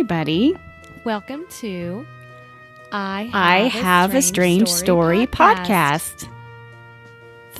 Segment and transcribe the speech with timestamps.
[0.00, 0.56] Everybody.
[1.04, 2.06] Welcome to
[2.90, 6.26] I Have, I have a strange story, podcast.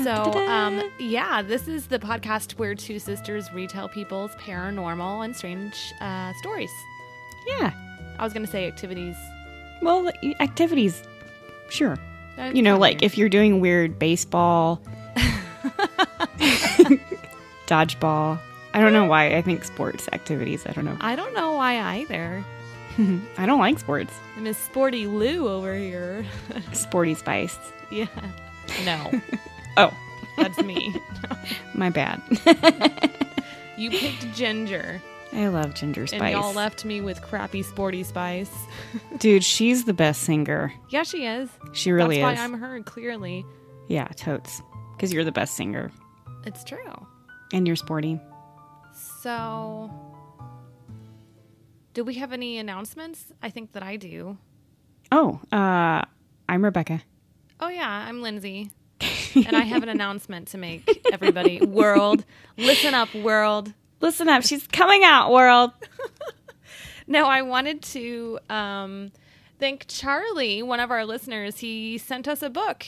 [0.03, 0.15] So,
[0.49, 6.33] um, yeah, this is the podcast where two sisters retell people's paranormal and strange uh,
[6.39, 6.71] stories.
[7.47, 7.75] Yeah.
[8.19, 9.17] I was going to say activities.
[9.83, 10.11] Well,
[10.41, 11.03] activities,
[11.69, 11.99] sure.
[12.37, 13.03] That's You know, like weird.
[13.03, 14.81] if you're doing weird baseball,
[17.67, 18.41] dodgeball.
[18.73, 19.35] I don't know why.
[19.37, 20.65] I think sports activities.
[20.67, 20.97] I don't know.
[21.01, 22.45] I don't know why either.
[23.39, 24.13] I don't like sports.
[24.37, 26.25] Miss Sporty Lou over here.
[26.73, 27.59] Sporty spice.
[27.91, 28.07] yeah.
[28.85, 29.11] No,
[29.77, 29.93] Oh,
[30.37, 30.95] that's me.
[31.75, 32.21] my bad.
[33.77, 35.01] You picked Ginger,
[35.33, 36.21] I love Ginger Spice.
[36.21, 38.53] and y'all left me with crappy Sporty Spice.
[39.19, 40.73] Dude, she's the best singer.
[40.91, 41.49] Yeah, she is.
[41.73, 42.39] She really That's is.
[42.39, 43.45] why I'm her, clearly.
[43.89, 44.61] Yeah, totes.
[44.97, 45.91] Because you're the best singer.
[46.45, 47.07] It's true.
[47.53, 48.21] And you're sporty.
[49.23, 49.91] So,
[51.93, 53.27] do we have any announcements?
[53.43, 54.39] I think that I do.
[55.13, 56.03] Oh, uh,
[56.49, 57.03] I'm Rebecca.
[57.61, 58.71] Oh, yeah, I'm Lindsay.
[59.35, 61.61] and I have an announcement to make, everybody.
[61.67, 62.25] World,
[62.57, 63.73] listen up, world.
[64.01, 65.73] Listen up, she's coming out, world.
[67.07, 69.11] No, I wanted to um,
[69.59, 71.59] thank Charlie, one of our listeners.
[71.59, 72.87] He sent us a book.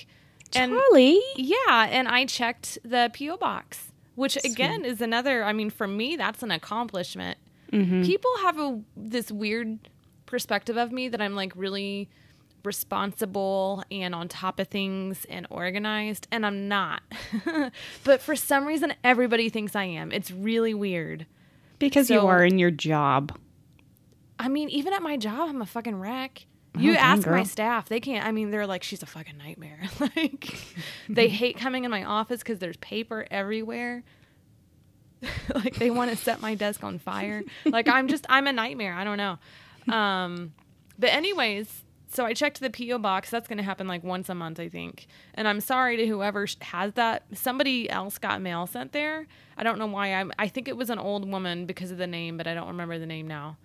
[0.55, 1.21] And Charlie.
[1.35, 3.37] yeah, and I checked the P.O.
[3.39, 7.39] box, which again is another, I mean, for me, that's an accomplishment.
[7.73, 8.03] Mm-hmm.
[8.03, 9.79] People have a, this weird
[10.27, 12.09] perspective of me that I'm like really
[12.65, 17.03] responsible and on top of things and organized, and I'm not.
[18.05, 20.13] but for some reason, everybody thinks I am.
[20.13, 21.27] It's really weird.
[21.79, 23.37] Because you are in your job.
[24.39, 26.47] I mean, even at my job, I'm a fucking wreck.
[26.79, 28.27] You dang, ask my staff, they can't.
[28.27, 29.81] I mean, they're like, she's a fucking nightmare.
[30.01, 30.55] like,
[31.09, 34.05] they hate coming in my office because there's paper everywhere.
[35.55, 37.43] like, they want to set my desk on fire.
[37.65, 38.95] Like, I'm just, I'm a nightmare.
[38.95, 39.95] I don't know.
[39.95, 40.55] Um,
[40.99, 43.31] but anyways, so I checked the PO box.
[43.31, 45.07] That's going to happen like once a month, I think.
[45.35, 47.25] And I'm sorry to whoever has that.
[47.35, 49.27] Somebody else got mail sent there.
[49.57, 50.15] I don't know why.
[50.15, 50.33] I'm.
[50.39, 52.99] I think it was an old woman because of the name, but I don't remember
[52.99, 53.57] the name now.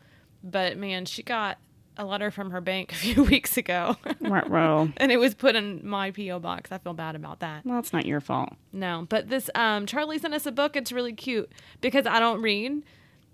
[0.44, 1.58] But man, she got
[1.98, 5.86] a letter from her bank a few weeks ago, Well, and it was put in
[5.88, 6.72] my PO box.
[6.72, 7.66] I feel bad about that.
[7.66, 8.54] well, it's not your fault.
[8.72, 10.76] No, but this um Charlie sent us a book.
[10.76, 12.84] It's really cute because I don't read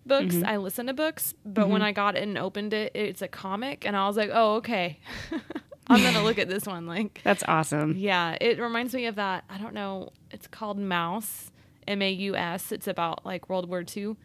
[0.06, 0.36] books.
[0.46, 3.86] I listen to books, but when I got it and opened it, it's a comic
[3.86, 5.00] and I was like, "Oh, okay.
[5.88, 7.98] I'm going to look at this one like That's awesome.
[7.98, 9.44] yeah, it reminds me of that.
[9.50, 10.12] I don't know.
[10.32, 11.52] It's called Maus,
[11.88, 12.72] M A U S.
[12.72, 14.16] It's about like World War II.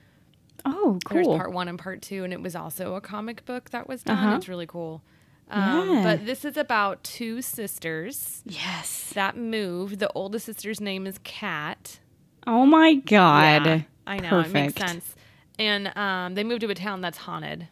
[0.65, 1.15] Oh, cool.
[1.15, 4.03] There's part one and part two, and it was also a comic book that was
[4.03, 4.19] done.
[4.19, 4.37] Uh-huh.
[4.37, 5.03] It's really cool.
[5.51, 6.03] Um, Yeah.
[6.03, 9.11] But this is about two sisters yes.
[9.15, 9.99] that move.
[9.99, 12.01] The oldest sister's name is Kat.
[12.47, 13.67] Oh my God.
[13.67, 15.15] Yeah, I know it makes sense.
[15.59, 17.69] And um, they moved to a town that's haunted.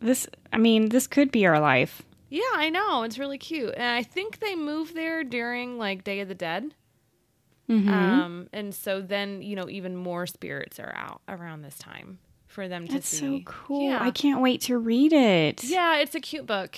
[0.00, 2.02] This, I mean, this could be our life.
[2.28, 3.02] Yeah, I know.
[3.04, 3.74] It's really cute.
[3.74, 6.74] And I think they moved there during like Day of the Dead.
[7.68, 7.88] Mm-hmm.
[7.88, 12.66] Um, and so then, you know, even more spirits are out around this time for
[12.68, 13.18] them to That's see.
[13.18, 13.90] so cool.
[13.90, 13.98] Yeah.
[14.02, 15.62] I can't wait to read it.
[15.64, 16.76] Yeah, it's a cute book.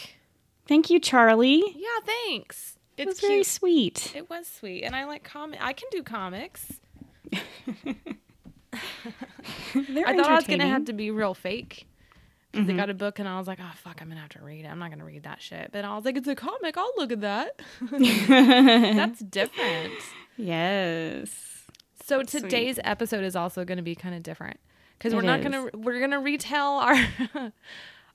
[0.67, 1.63] Thank you, Charlie.
[1.77, 2.77] Yeah, thanks.
[2.97, 4.13] It It's was very sweet.
[4.15, 4.83] It was sweet.
[4.83, 6.67] And I like comic I can do comics.
[7.33, 7.95] I
[9.73, 11.87] thought I was gonna have to be real fake.
[12.53, 12.75] because Mm-hmm.
[12.75, 14.65] I got a book and I was like, oh fuck, I'm gonna have to read
[14.65, 14.69] it.
[14.69, 15.71] I'm not gonna read that shit.
[15.73, 16.77] But I was like, it's a comic.
[16.77, 17.61] I'll look at that.
[17.81, 19.93] That's different.
[20.41, 21.67] Yes.
[22.05, 24.59] So today's episode is also going to be kind of different
[24.99, 26.97] because we're not going to we're going to retell our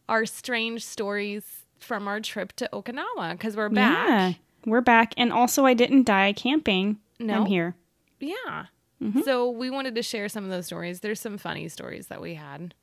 [0.09, 1.43] our strange stories
[1.79, 4.07] from our trip to Okinawa because we're back.
[4.07, 4.33] Yeah.
[4.65, 5.13] We're back.
[5.17, 6.97] And also, I didn't die camping.
[7.19, 7.35] No.
[7.35, 7.75] I'm here.
[8.19, 8.65] Yeah.
[9.01, 9.21] Mm-hmm.
[9.21, 11.01] So we wanted to share some of those stories.
[11.01, 12.73] There's some funny stories that we had.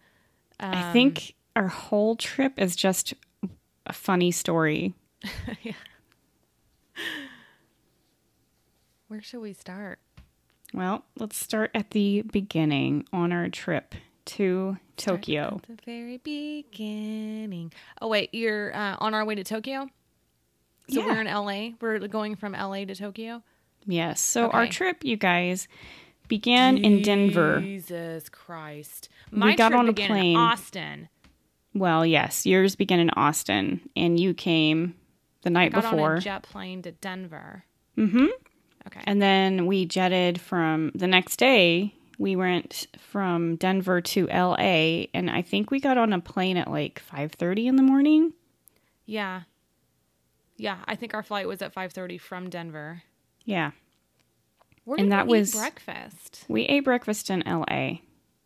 [0.60, 3.14] I Um, think our whole trip is just
[3.86, 4.94] a funny story.
[9.12, 9.98] Where should we start?
[10.72, 13.94] Well, let's start at the beginning on our trip
[14.24, 15.60] to Tokyo.
[15.68, 17.74] At the very beginning.
[18.00, 19.90] Oh wait, you're uh, on our way to Tokyo.
[20.88, 21.04] So Yeah.
[21.08, 21.76] we're in LA.
[21.78, 23.42] We're going from LA to Tokyo.
[23.84, 24.18] Yes.
[24.22, 25.68] So our trip, you guys,
[26.26, 27.60] began in Denver.
[27.60, 29.10] Jesus Christ.
[29.30, 30.30] We got on a began plane.
[30.30, 31.08] in Austin.
[31.74, 34.94] Well, yes, yours began in Austin, and you came
[35.42, 36.14] the night Got on before.
[36.14, 37.64] a jet plane to Denver.
[37.98, 38.28] mm-hmm.
[38.86, 39.00] Okay.
[39.04, 41.94] And then we jetted from the next day.
[42.18, 46.70] We went from Denver to LA, and I think we got on a plane at
[46.70, 48.32] like five thirty in the morning.
[49.06, 49.42] yeah.
[50.58, 53.02] Yeah, I think our flight was at 5:30 from Denver.
[53.44, 53.72] Yeah,
[54.84, 56.44] Where And that was- breakfast?
[56.48, 58.00] we ate breakfast in LA.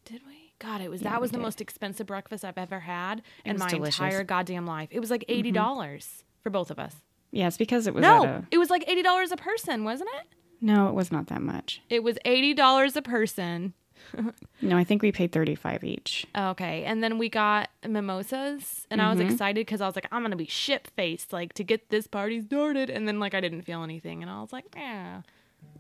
[0.07, 0.53] Did we?
[0.59, 1.43] God, it was Yeah, that was the did.
[1.43, 3.97] most expensive breakfast I've ever had in my delicious.
[3.97, 4.05] Mm-hmm.
[4.05, 4.89] entire goddamn life.
[4.93, 6.95] It was like eighty dollars for both of us.
[7.37, 9.85] Yeah, it's because it was No, at a, it was like eighty dollars a person,
[9.85, 10.27] wasn't it?
[10.61, 11.83] no, it was not that much.
[11.91, 13.75] It was eighty dollars a person.
[14.63, 16.27] No, I think we paid thirty five each.
[16.37, 20.23] Okay, and then we got mimosas, and I was excited because I was like, I'm
[20.23, 23.63] gonna be shit faced like to get this party started, and then like I didn't
[23.63, 25.21] feel anything, and I was like, yeah.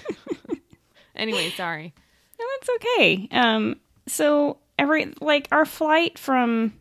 [1.15, 1.93] anyway, sorry.
[2.39, 3.29] No, it's okay.
[3.33, 3.77] Um,
[4.07, 6.73] so every like our flight from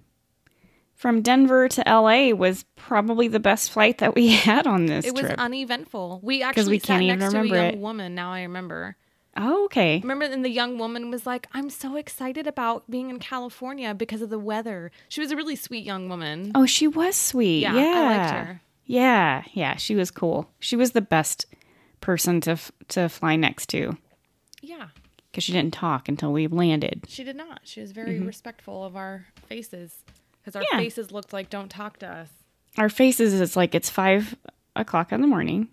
[1.00, 5.14] from Denver to LA was probably the best flight that we had on this It
[5.14, 5.40] was trip.
[5.40, 6.20] uneventful.
[6.22, 7.78] We actually we sat next to a young it.
[7.78, 8.16] woman.
[8.16, 8.98] Now I remember.
[9.38, 10.00] oh, okay.
[10.02, 14.22] Remember, and the young woman was like, "I'm so excited about being in California because
[14.22, 16.52] of the weather." She was a really sweet young woman.
[16.54, 17.62] Oh, she was sweet.
[17.62, 18.62] Yeah, Yeah, I liked her.
[18.86, 20.50] Yeah, yeah, she was cool.
[20.60, 21.46] She was the best
[22.02, 23.96] person to f- to fly next to
[24.62, 24.88] Yeah,
[25.32, 27.06] because she didn't talk until we landed.
[27.08, 27.62] she did not.
[27.64, 28.28] She was very mm-hmm.
[28.28, 29.96] respectful of our faces
[30.42, 30.80] because our Yeah.
[30.80, 32.30] faces looked like "Don't talk to us."
[32.78, 34.36] Our faces, it's like it's five
[34.76, 35.68] o'clock in the morning.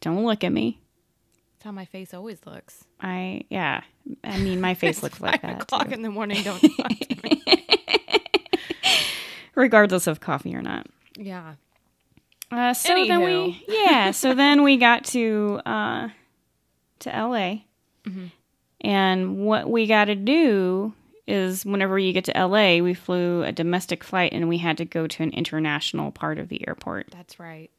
[0.00, 0.80] Don't look at me.
[1.54, 2.84] That's how my face always looks.
[3.00, 3.82] I yeah.
[4.24, 5.62] I mean, my face looks like Five that.
[5.62, 5.94] o'clock too.
[5.94, 6.42] in the morning.
[6.42, 7.42] Don't talk to me.
[9.54, 10.86] regardless of coffee or not.
[11.16, 11.54] Yeah.
[12.50, 16.08] Uh, so then we, yeah, so then we got to uh,
[17.00, 17.62] to LA,
[18.80, 20.92] and what we got to do
[21.26, 24.84] is whenever you get to LA, we flew a domestic flight and we had to
[24.84, 27.08] go to an international part of the airport.
[27.10, 27.70] That's right.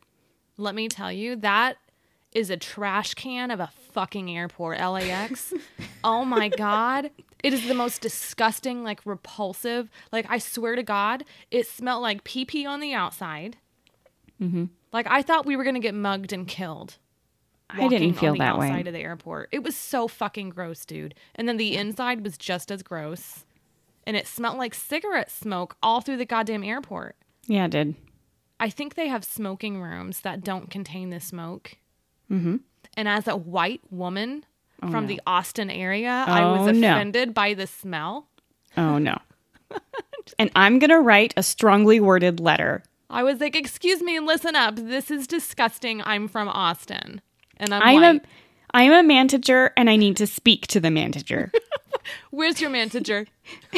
[0.58, 1.78] Let me tell you, that
[2.34, 5.54] is a trash can of a fucking airport, LAX.
[6.04, 7.12] oh my God.
[7.44, 9.90] It is the most disgusting, like repulsive.
[10.12, 13.58] Like, I swear to God, it smelled like pee pee on the outside.
[14.42, 14.66] Mm-hmm.
[14.92, 16.98] Like, I thought we were going to get mugged and killed.
[17.69, 18.68] I didn't feel on the that way.
[18.69, 19.50] outside of the airport.
[19.52, 21.14] It was so fucking gross, dude.
[21.36, 23.44] And then the inside was just as gross.
[24.06, 27.18] And it smelled like cigarette smoke all through the goddamn airport.
[27.46, 27.96] Yeah, it did.
[28.60, 31.75] I think they have smoking rooms that don't contain the smoke.
[32.31, 32.58] Mm-hmm.
[32.96, 34.46] And as a white woman
[34.92, 36.92] from the Austin area, I was Oh, no.
[36.96, 38.28] offended by the smell.
[38.78, 39.18] Oh no.
[40.40, 42.84] and I'm gonna write a strongly worded letter.
[43.10, 44.75] I was like, "Excuse me, listen up.
[44.75, 46.02] This is disgusting.
[46.04, 47.22] I'm from Austin,
[47.59, 48.21] and I'm, I'm white.
[48.24, 48.27] a
[48.71, 51.51] I'm a manager and I need to speak to the manager.
[52.31, 53.27] Where's your manager?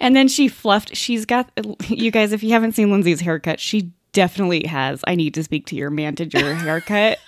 [0.00, 0.96] And then she fluffed.
[0.96, 1.50] She's got
[1.88, 2.32] you guys.
[2.32, 5.02] If you haven't seen Lindsay's haircut, she definitely has.
[5.06, 7.18] I need to speak to your manager haircut.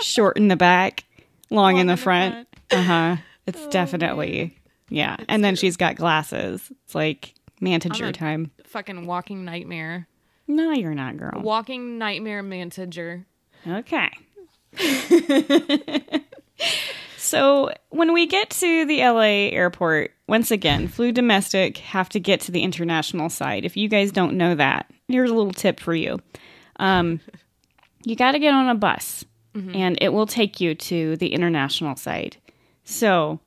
[0.00, 1.04] Short in the back,
[1.50, 2.48] long, in the front.
[2.70, 3.16] Uh huh.
[3.46, 4.56] It's definitely
[4.88, 5.16] yeah.
[5.28, 6.70] and then she's got glasses.
[6.84, 8.50] It's like manager time.
[8.64, 10.08] Fucking walking nightmare.
[10.48, 11.40] No, you're not, girl.
[11.42, 13.26] Walking nightmare manager.
[13.66, 14.10] Okay.
[17.16, 22.40] so when we get to the LA airport, once again, flew domestic, have to get
[22.42, 23.64] to the international side.
[23.64, 26.20] If you guys don't know that, here's a little tip for you.
[26.76, 27.20] Um,
[28.04, 29.24] you got to get on a bus,
[29.54, 29.74] mm-hmm.
[29.74, 32.36] and it will take you to the international side.
[32.84, 33.40] So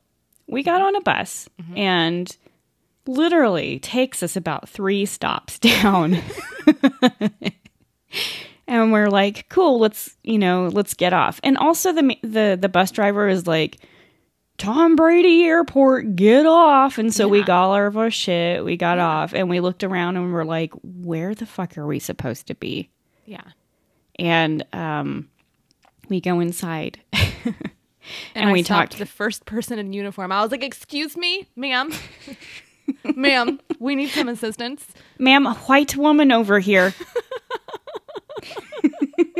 [0.47, 0.87] we got mm-hmm.
[0.87, 1.77] on a bus, mm-hmm.
[1.77, 2.37] and
[3.05, 6.17] literally takes us about three stops down.
[8.67, 12.69] and we're like, "Cool, let's you know, let's get off." And also the the the
[12.69, 13.77] bus driver is like,
[14.57, 18.99] "Tom Bradley Airport, get off!" And so we got all of our shit, we got
[18.99, 22.55] off, and we looked around and we're like, "Where the fuck are we supposed to
[22.55, 22.89] be?"
[23.25, 23.43] Yeah.
[24.19, 25.29] And um,
[26.09, 26.99] we go inside.
[28.35, 30.31] And, And we stopped to the first person in uniform.
[30.31, 31.89] I was like, "Excuse me, ma'am,
[33.15, 34.85] ma'am, we need some assistance."
[35.19, 36.93] Ma'am, a white woman over here.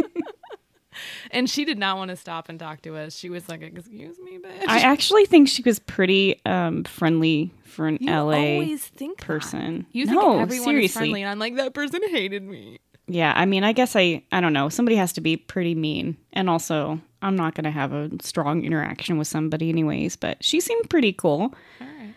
[1.32, 3.16] And she did not want to stop and talk to us.
[3.16, 7.88] She was like, "Excuse me, bitch." I actually think she was pretty um, friendly for
[7.88, 8.34] an you LA.
[8.38, 9.26] always think that.
[9.26, 9.88] person.
[9.92, 10.86] You think No, everyone seriously.
[10.86, 12.80] is friendly, and I'm like, that person hated me.
[13.08, 14.70] Yeah, I mean, I guess I I don't know.
[14.70, 18.64] Somebody has to be pretty mean, and also I'm not going to have a strong
[18.64, 20.16] interaction with somebody anyways.
[20.16, 21.42] But she seemed pretty cool.
[21.42, 22.14] All right.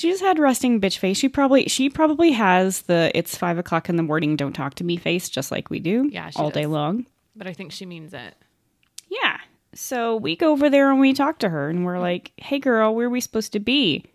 [0.00, 1.18] She just had resting bitch face.
[1.18, 4.84] She probably she probably has the it's five o'clock in the morning, don't talk to
[4.84, 6.08] me face, just like we do.
[6.10, 7.04] Yeah, all day long.
[7.36, 8.34] But I think she means it.
[9.10, 9.36] Yeah.
[9.74, 12.00] So we go over there and we talk to her, and we're mm-hmm.
[12.00, 14.06] like, "Hey, girl, where are we supposed to be?"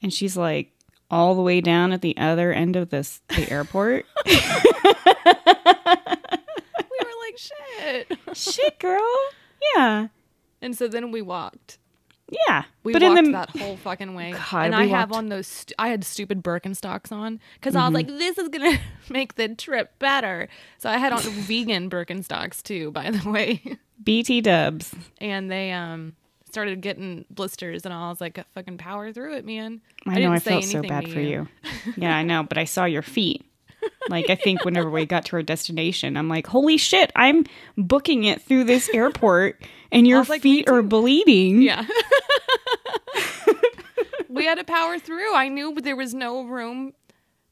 [0.00, 0.72] And she's like,
[1.10, 4.32] "All the way down at the other end of this the airport." We
[7.02, 8.18] were like, shit.
[8.32, 9.14] Shit, girl.
[9.74, 10.08] Yeah.
[10.62, 11.78] And so then we walked.
[12.30, 12.64] Yeah.
[12.82, 14.32] We but walked in the that whole fucking way.
[14.32, 17.94] God, and I have on those, st- I had stupid Birkenstocks on because I was
[17.94, 20.48] like, this is going to make the trip better.
[20.78, 23.62] So I had on vegan Birkenstocks too, by the way.
[24.02, 24.94] BT dubs.
[25.18, 26.16] And they, um,
[26.50, 29.80] started getting blisters, and I was like, fucking power through it, man.
[30.06, 31.48] I, know I felt so bad for you.
[31.96, 33.44] yeah, I know, but I saw your feet.
[34.08, 37.44] Like I think whenever we got to our destination, I'm like, holy shit, I'm
[37.76, 41.62] booking it through this airport and your like, feet are bleeding.
[41.62, 41.86] Yeah.
[44.28, 45.34] we had to power through.
[45.34, 46.92] I knew there was no room.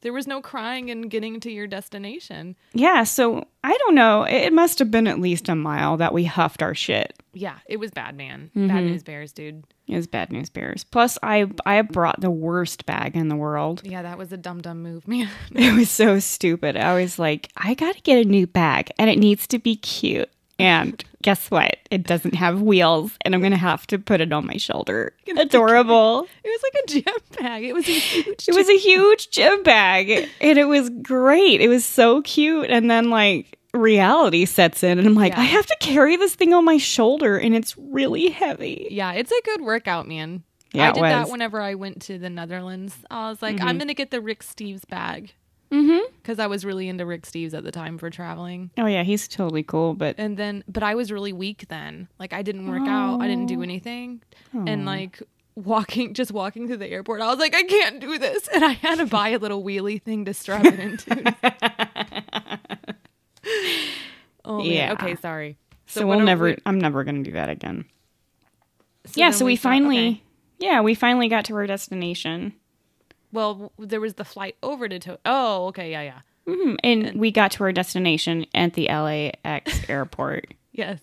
[0.03, 2.57] There was no crying and getting to your destination.
[2.73, 4.23] Yeah, so I don't know.
[4.23, 7.13] It must have been at least a mile that we huffed our shit.
[7.33, 8.51] Yeah, it was bad, man.
[8.55, 8.67] Mm-hmm.
[8.67, 9.63] Bad news bears, dude.
[9.87, 10.83] It was bad news bears.
[10.83, 13.81] Plus, I I brought the worst bag in the world.
[13.85, 15.29] Yeah, that was a dumb dumb move, man.
[15.55, 16.75] It was so stupid.
[16.75, 19.77] I was like, I got to get a new bag, and it needs to be
[19.77, 20.29] cute.
[20.59, 21.77] And guess what?
[21.89, 25.13] It doesn't have wheels, and I'm gonna have to put it on my shoulder.
[25.37, 26.27] Adorable.
[26.43, 27.63] It was like a gym bag.
[27.63, 28.47] It was a huge.
[28.47, 31.61] It was a huge gym bag, and it was great.
[31.61, 32.69] It was so cute.
[32.69, 35.41] And then like reality sets in, and I'm like, Yeah.
[35.41, 38.87] I have to carry this thing on my shoulder, and it's really heavy.
[38.91, 40.43] Yeah, it's a good workout, man.
[40.73, 42.95] Yeah, I did that whenever I went to the Netherlands.
[43.09, 45.33] I was like, I'm gonna get the Rick Steves bag
[45.71, 46.02] Mm-hmm.
[46.23, 48.71] Because I was really into Rick Steves at the time for traveling.
[48.77, 52.07] Oh yeah, he's totally cool, but And then, but I was really weak then.
[52.17, 53.21] Like I didn't work out.
[53.21, 53.63] I didn't do oh.
[53.63, 54.21] anything.
[54.53, 55.21] And like
[55.55, 58.47] walking, just walking through the airport, I was like, I can't do this.
[58.53, 61.35] And I had to buy a little wheelie thing to strap it into.
[64.45, 64.65] oh man.
[64.65, 64.93] Yeah.
[64.93, 65.57] Okay, sorry.
[65.87, 66.45] so, what we'll never.
[66.45, 67.85] we- I'm never gonna do that again.
[69.15, 70.07] yeah, so we, saw- finally.
[70.07, 70.23] okay.
[70.59, 72.53] Yeah, we finally got to our destination.
[73.33, 74.99] Well, there was the flight over to.
[74.99, 76.19] To- oh, okay, yeah, yeah.
[76.47, 80.53] Mhm, And we got to our destination at the LAX airport.
[80.71, 80.99] Yes.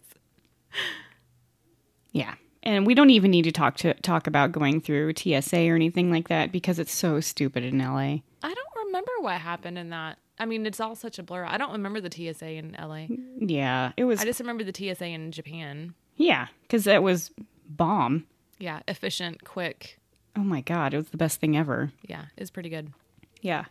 [2.13, 2.35] Yeah.
[2.63, 6.11] And we don't even need to talk to talk about going through TSA or anything
[6.11, 8.19] like that because it's so stupid in LA.
[8.43, 10.19] I don't remember what happened in that.
[10.39, 11.45] I mean, it's all such a blur.
[11.45, 13.07] I don't remember the TSA in LA.
[13.39, 15.95] Yeah, it was I just remember the TSA in Japan.
[16.17, 17.31] yeah, cuz that was
[17.67, 18.27] bomb.
[18.59, 19.99] Yeah, efficient, quick.
[20.37, 21.91] Oh my god, it was the best thing ever.
[22.07, 22.93] Yeah, it's pretty good.
[23.41, 23.65] Yeah.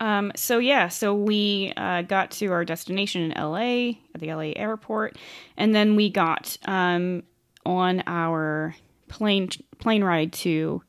[0.00, 4.52] Um, so yeah, so we uh, got to our destination in LA at the LA
[4.56, 5.16] airport,
[5.56, 7.22] and then we got um,
[7.64, 8.74] on our
[9.08, 10.82] plane plane ride to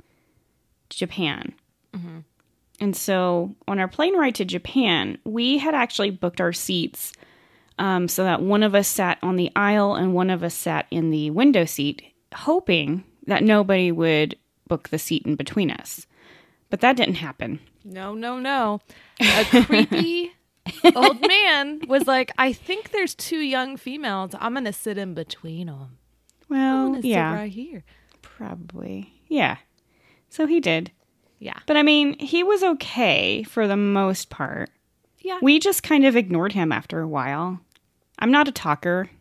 [0.89, 1.53] Japan.
[2.79, 7.13] And so on our plane ride to Japan, we had actually booked our seats
[7.79, 10.87] um, so that one of us sat on the aisle and one of us sat
[10.91, 12.01] in the window seat,
[12.33, 14.35] hoping that nobody would
[14.73, 16.07] book the seat in between us.
[16.71, 17.59] But that didn't happen.
[17.85, 18.79] No, no, no.
[19.21, 20.33] A creepy
[20.95, 24.31] old man was like, I think there's two young females.
[24.39, 25.99] I'm going to sit in between them.
[26.49, 27.83] Well, yeah, right here.
[28.23, 29.13] probably.
[29.27, 29.57] Yeah.
[30.29, 30.91] So he did.
[31.37, 31.59] Yeah.
[31.67, 34.71] But I mean, he was okay for the most part.
[35.19, 35.37] Yeah.
[35.39, 37.59] We just kind of ignored him after a while.
[38.17, 39.11] I'm not a talker.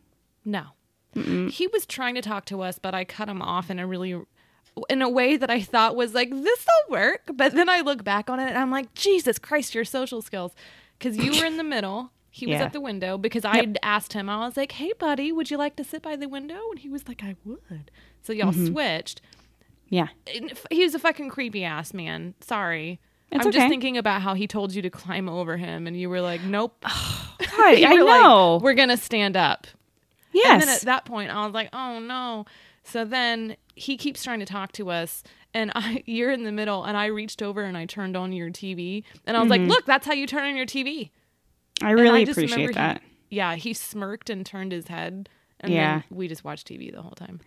[0.46, 0.68] No.
[1.14, 4.18] He was trying to talk to us, but I cut him off in a really
[4.88, 8.30] in a way that I thought was like this'll work, but then I look back
[8.30, 10.52] on it and I'm like, Jesus Christ, your social skills,
[10.98, 12.10] because you were in the middle.
[12.34, 14.30] He was at the window because I'd asked him.
[14.30, 16.88] I was like, "Hey, buddy, would you like to sit by the window?" And he
[16.88, 17.90] was like, "I would."
[18.22, 18.68] So y'all Mm-hmm.
[18.68, 19.20] switched.
[19.90, 20.06] Yeah.
[20.70, 22.32] He was a fucking creepy ass man.
[22.40, 23.00] Sorry.
[23.30, 23.58] It's I'm okay.
[23.58, 26.40] just thinking about how he told you to climb over him, and you were like,
[26.42, 26.82] "Nope."
[27.42, 28.60] You I were like, know.
[28.62, 29.66] we're gonna stand up.
[30.32, 30.46] yes.
[30.52, 32.46] And then at that point, I was like, "Oh no!"
[32.84, 35.22] So then he keeps trying to talk to us,
[35.54, 38.50] and I, you're in the middle, and I reached over and I turned on your
[38.50, 39.70] TV, and I was like, mm-hmm.
[39.70, 41.10] "Look, that's how you turn on your TV."
[41.80, 43.02] I really I appreciate remember he- that.
[43.30, 45.28] yeah, he smirked and turned his head,
[45.60, 45.98] and Yeah.
[45.98, 47.40] then we just watched TV the whole time.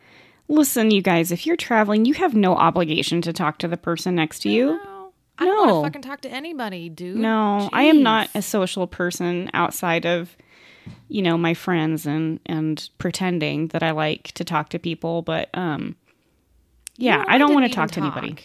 [0.47, 4.13] Listen, you guys, if you're traveling, you have no obligation to talk to the person
[4.15, 4.79] next to you.
[4.83, 7.17] No, I don't want to fucking talk to anybody, dude.
[7.17, 10.35] No, I am not a social person outside of,
[11.07, 15.21] you know, my friends and and pretending that I like to talk to people.
[15.21, 15.95] But um,
[16.97, 18.37] yeah, I don't want to talk to anybody.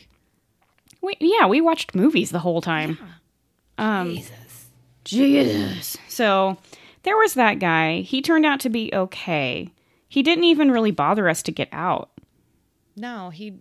[1.02, 2.98] We, yeah, we watched movies the whole time.
[3.78, 4.68] Um, Jesus.
[5.04, 5.96] Jesus.
[6.08, 6.58] So
[7.04, 8.00] there was that guy.
[8.02, 9.70] He turned out to be okay.
[10.08, 12.10] He didn't even really bother us to get out.
[12.96, 13.60] No, he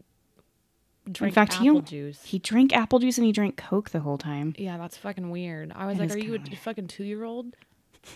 [1.09, 2.21] drank fact, he apple on- juice.
[2.23, 4.53] He drank apple juice and he drank Coke the whole time.
[4.57, 5.71] Yeah, that's fucking weird.
[5.73, 7.55] I was like, "Are you a fucking two year old?"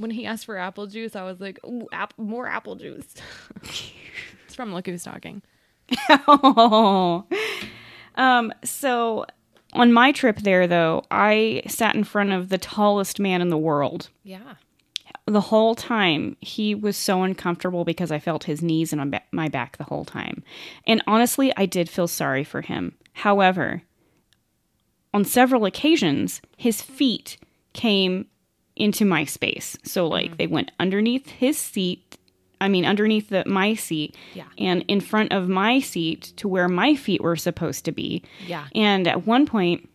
[0.00, 3.14] when he asked for apple juice, I was like, "Ooh, app- more apple juice."
[3.62, 5.42] it's from Look Who's Talking.
[6.26, 7.24] Oh.
[8.16, 9.24] Um, so
[9.72, 13.56] on my trip there though, I sat in front of the tallest man in the
[13.56, 14.10] world.
[14.24, 14.56] Yeah.
[15.26, 19.22] The whole time he was so uncomfortable because I felt his knees and on ba-
[19.30, 20.42] my back the whole time.
[20.86, 22.96] And honestly, I did feel sorry for him.
[23.12, 23.82] However,
[25.14, 27.38] on several occasions, his feet
[27.72, 28.26] came
[28.80, 29.76] into my space.
[29.84, 32.16] So like they went underneath his seat
[32.62, 34.44] I mean, underneath the my seat, Yeah.
[34.58, 38.22] and in front of my seat to where my feet were supposed to be.
[38.46, 38.66] Yeah.
[38.74, 39.88] And at one point,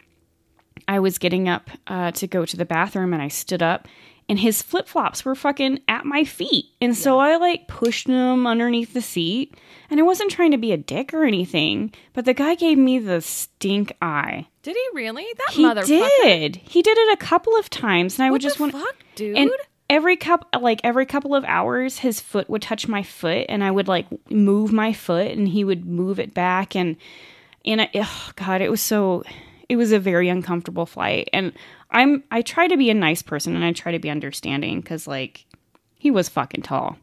[0.88, 3.88] I was getting up uh, to go to the bathroom, and I stood up,
[4.28, 8.48] and his flip flops were fucking at my feet, and so I like pushed them
[8.48, 9.56] underneath the seat,
[9.90, 13.00] and I wasn't trying to be a dick or anything, but the guy gave me
[13.00, 14.48] the stink eye.
[14.64, 15.26] Did he really?
[15.38, 15.86] That motherfucker.
[15.86, 16.24] He motherfucker.
[16.24, 16.56] did.
[16.58, 18.96] He did it a couple of times, and I What would just the want fuck,
[19.16, 19.38] dude?
[19.38, 19.52] and
[19.88, 23.70] every cup like every couple of hours his foot would touch my foot and i
[23.70, 26.96] would like move my foot and he would move it back and
[27.66, 29.24] and I, oh god it was so
[29.70, 31.54] it was a very uncomfortable flight and
[31.96, 35.08] i'm i try to be a nice person and i try to be understanding because
[35.08, 35.46] like
[35.98, 36.98] he was fucking tall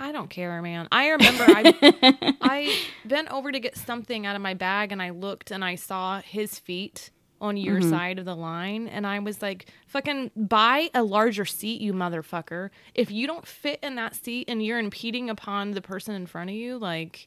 [0.00, 0.86] I don't care, man.
[0.92, 5.10] I remember I I bent over to get something out of my bag and I
[5.10, 7.90] looked and I saw his feet on your Mm-hmm.
[7.90, 12.70] side of the line and I was like, fucking buy a larger seat, you motherfucker.
[12.94, 16.50] If you don't fit in that seat and you're impeding upon the person in front
[16.50, 17.26] of you, like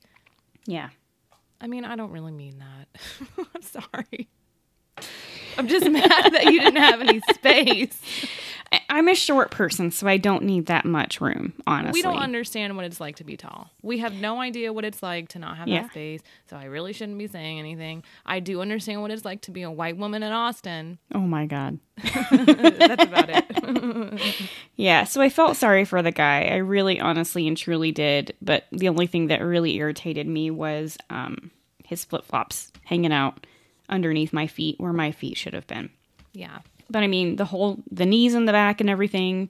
[0.65, 0.91] yeah
[1.59, 3.01] I mean, I don't really mean that.
[3.53, 4.29] I'm sorry.
[5.57, 7.99] I'm just mad that you didn't have any space.
[8.89, 12.77] I'm a short person so i don't need that much room honestly We don't understand
[12.77, 13.69] what it's like to be tall.
[13.81, 15.81] We have no idea what it's like to not have Yeah.
[15.81, 16.21] that space.
[16.49, 18.03] So I really shouldn't be saying anything.
[18.25, 20.99] I do understand what it's like to be a white woman in Austin.
[21.13, 24.31] oh my god That's about it.
[24.77, 26.45] Yeah, so I felt sorry for the guy.
[26.45, 28.35] I really honestly and truly did.
[28.41, 31.51] But the only thing that really irritated me was um,
[31.83, 33.45] his flip flops hanging out
[33.91, 35.89] underneath my feet where my feet should have been.
[36.33, 36.59] Yeah.
[36.89, 39.49] But I mean, the whole, the knees in the back and everything,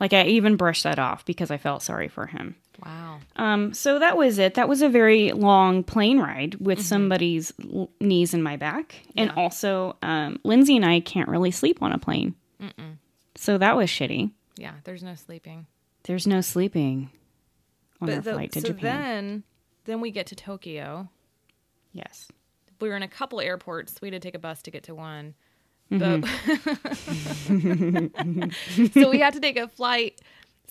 [0.00, 2.56] like I even brushed that off because I felt sorry for him.
[2.84, 3.20] Wow.
[3.36, 4.54] Um, so that was it.
[4.54, 8.96] That was a very long plane ride with somebody's l- knees in my back.
[9.16, 12.34] And also, um, Lindsay and I can't really sleep on a plane.
[13.34, 14.30] So that was shitty.
[14.56, 14.72] Yeah.
[14.84, 15.66] There's no sleeping.
[16.04, 17.10] There's no sleeping
[18.00, 18.82] on our the- flight to so Japan.
[18.82, 19.42] then,
[19.86, 21.08] then we get to Tokyo.
[21.92, 22.28] yes.
[22.80, 24.00] We were in a couple airports.
[24.00, 25.34] We had to take a bus to get to one.
[25.90, 26.24] Mm-hmm.
[29.00, 30.20] So we had to take a flight.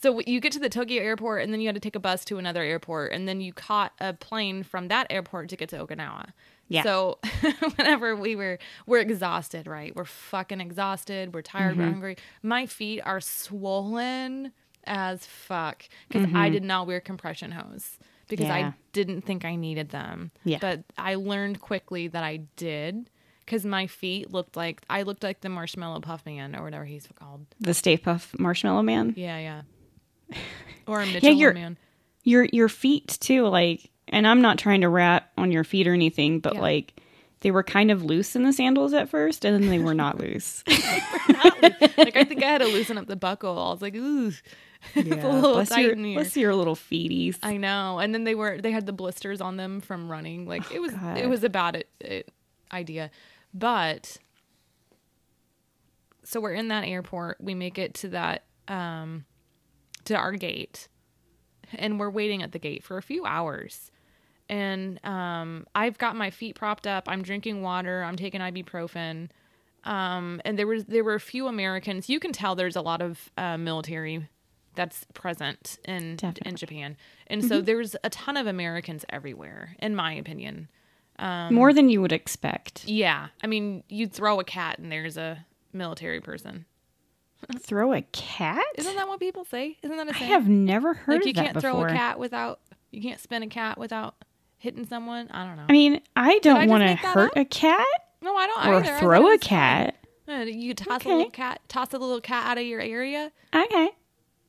[0.01, 2.25] So you get to the Tokyo airport, and then you had to take a bus
[2.25, 5.77] to another airport, and then you caught a plane from that airport to get to
[5.77, 6.31] Okinawa.
[6.67, 6.83] Yeah.
[6.83, 7.19] So
[7.75, 9.95] whenever we were, we're exhausted, right?
[9.95, 11.33] We're fucking exhausted.
[11.33, 11.71] We're tired.
[11.73, 11.81] Mm-hmm.
[11.81, 12.17] We're hungry.
[12.43, 14.51] My feet are swollen
[14.83, 18.47] as fuck because I did not wear compression hose because.
[18.47, 18.55] Yeah.
[18.69, 20.31] I didn't think I needed them.
[20.45, 20.59] Yeah.
[20.61, 23.09] But I learned quickly that I did
[23.45, 27.07] because my feet looked like I looked like the marshmallow puff man or whatever he's
[27.19, 27.45] called.
[27.59, 29.13] The Stay Puft Marshmallow Man.
[29.17, 30.37] Yeah, yeah.
[30.87, 31.77] Or a Michelin you're- man.
[32.23, 35.93] Your your feet too, like and I'm not trying to rat on your feet or
[35.93, 36.61] anything, but Yeah.
[36.61, 36.93] like
[37.41, 40.17] they were kind of loose in the sandals at first, and then they were not
[40.19, 40.63] loose.
[40.67, 43.57] like I think I had to loosen up the buckle.
[43.59, 44.31] I was like, ooh,
[44.95, 47.37] yeah, bless your bless your little feeties.
[47.43, 47.99] I know.
[47.99, 50.45] And then they were they had the blisters on them from running.
[50.47, 51.17] Like it was Oh, God.
[51.17, 52.31] it was a bad it, it,
[52.71, 53.11] idea.
[53.53, 54.17] But
[56.23, 57.37] so we're in that airport.
[57.39, 59.25] We make it to that um
[60.05, 60.87] to our gate.
[61.73, 63.91] And we're waiting at the gate for a few hours.
[64.49, 67.05] And um I've got my feet propped up.
[67.07, 68.03] I'm drinking water.
[68.03, 69.29] I'm taking ibuprofen.
[69.83, 72.09] Um and there was there were a few Americans.
[72.09, 74.27] You can tell there's a lot of uh, military
[74.75, 76.49] that's present in Definitely.
[76.49, 76.97] in Japan.
[77.27, 80.67] And so there's a ton of Americans everywhere in my opinion.
[81.19, 82.85] More than you would expect.
[82.85, 83.27] Yeah.
[83.43, 86.65] I mean, you'd throw a cat and there's a military person.
[87.59, 88.63] Throw a cat?
[88.75, 89.77] Isn't that what people say?
[89.83, 90.31] Isn't that a I saying?
[90.31, 91.71] I have never heard like you can't before.
[91.71, 92.59] throw a cat without
[92.91, 94.15] you can't spin a cat without
[94.57, 95.27] hitting someone.
[95.29, 95.65] I don't know.
[95.69, 97.37] I mean, I don't want to hurt up?
[97.37, 97.85] a cat
[98.21, 98.97] no, I don't or either.
[98.99, 99.37] Throw a it was funny.
[99.39, 99.95] cat.
[100.27, 101.11] Uh, You toss Okay.
[101.11, 103.31] a little cat, toss a little cat out of your area.
[103.53, 103.89] Okay.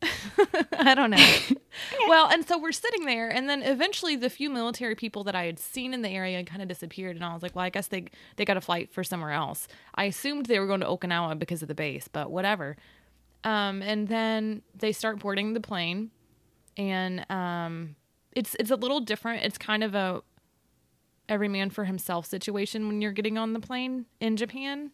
[0.78, 1.26] I don't know.
[2.08, 5.44] well, and so we're sitting there, and then eventually the few military people that I
[5.44, 7.88] had seen in the area kind of disappeared, and I was like, well, I guess
[7.88, 8.06] they
[8.36, 9.68] they got a flight for somewhere else.
[9.94, 12.76] I assumed they were going to Okinawa because of the base, but whatever.
[13.44, 16.10] Um, and then they start boarding the plane,
[16.76, 17.96] and um,
[18.32, 19.44] it's it's a little different.
[19.44, 20.22] It's kind of a
[21.28, 24.92] every man for himself situation when you're getting on the plane in Japan.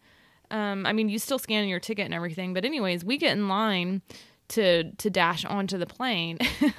[0.50, 3.48] Um, I mean, you still scan your ticket and everything, but anyways, we get in
[3.48, 4.02] line
[4.52, 6.38] to to dash onto the plane,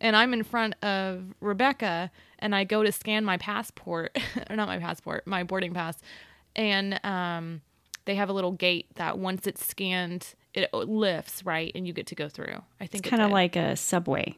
[0.00, 4.16] and I'm in front of Rebecca, and I go to scan my passport,
[4.50, 5.96] or not my passport, my boarding pass,
[6.56, 7.60] and um,
[8.04, 12.06] they have a little gate that once it's scanned, it lifts right, and you get
[12.08, 12.62] to go through.
[12.80, 14.36] I think It's kind of like a subway.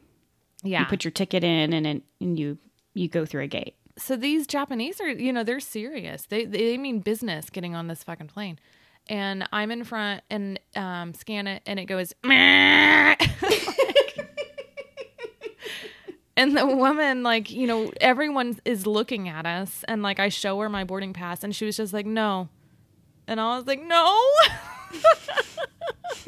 [0.63, 2.57] yeah, You put your ticket in and it, and you
[2.93, 3.75] you go through a gate.
[3.97, 6.25] so these Japanese are, you know, they're serious.
[6.27, 8.59] They they mean business getting on this fucking plane.
[9.07, 12.13] And I'm in front and um, scan it, and it goes.
[16.37, 19.85] And the woman, like, you know, everyone is looking at us.
[19.87, 22.49] And, like, I show her my boarding pass, and she was just like, no.
[23.27, 24.21] And I was like, no.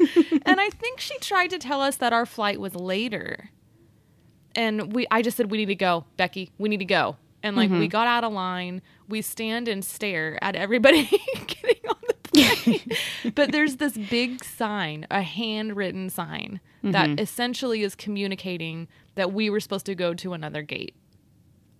[0.46, 3.50] and I think she tried to tell us that our flight was later.
[4.54, 6.52] And we, I just said, we need to go, Becky.
[6.56, 7.16] We need to go.
[7.42, 8.80] And, like, we got out of line.
[9.08, 11.04] We stand and stare at everybody
[11.46, 11.96] getting on.
[13.34, 17.18] but there's this big sign, a handwritten sign, that mm-hmm.
[17.18, 20.94] essentially is communicating that we were supposed to go to another gate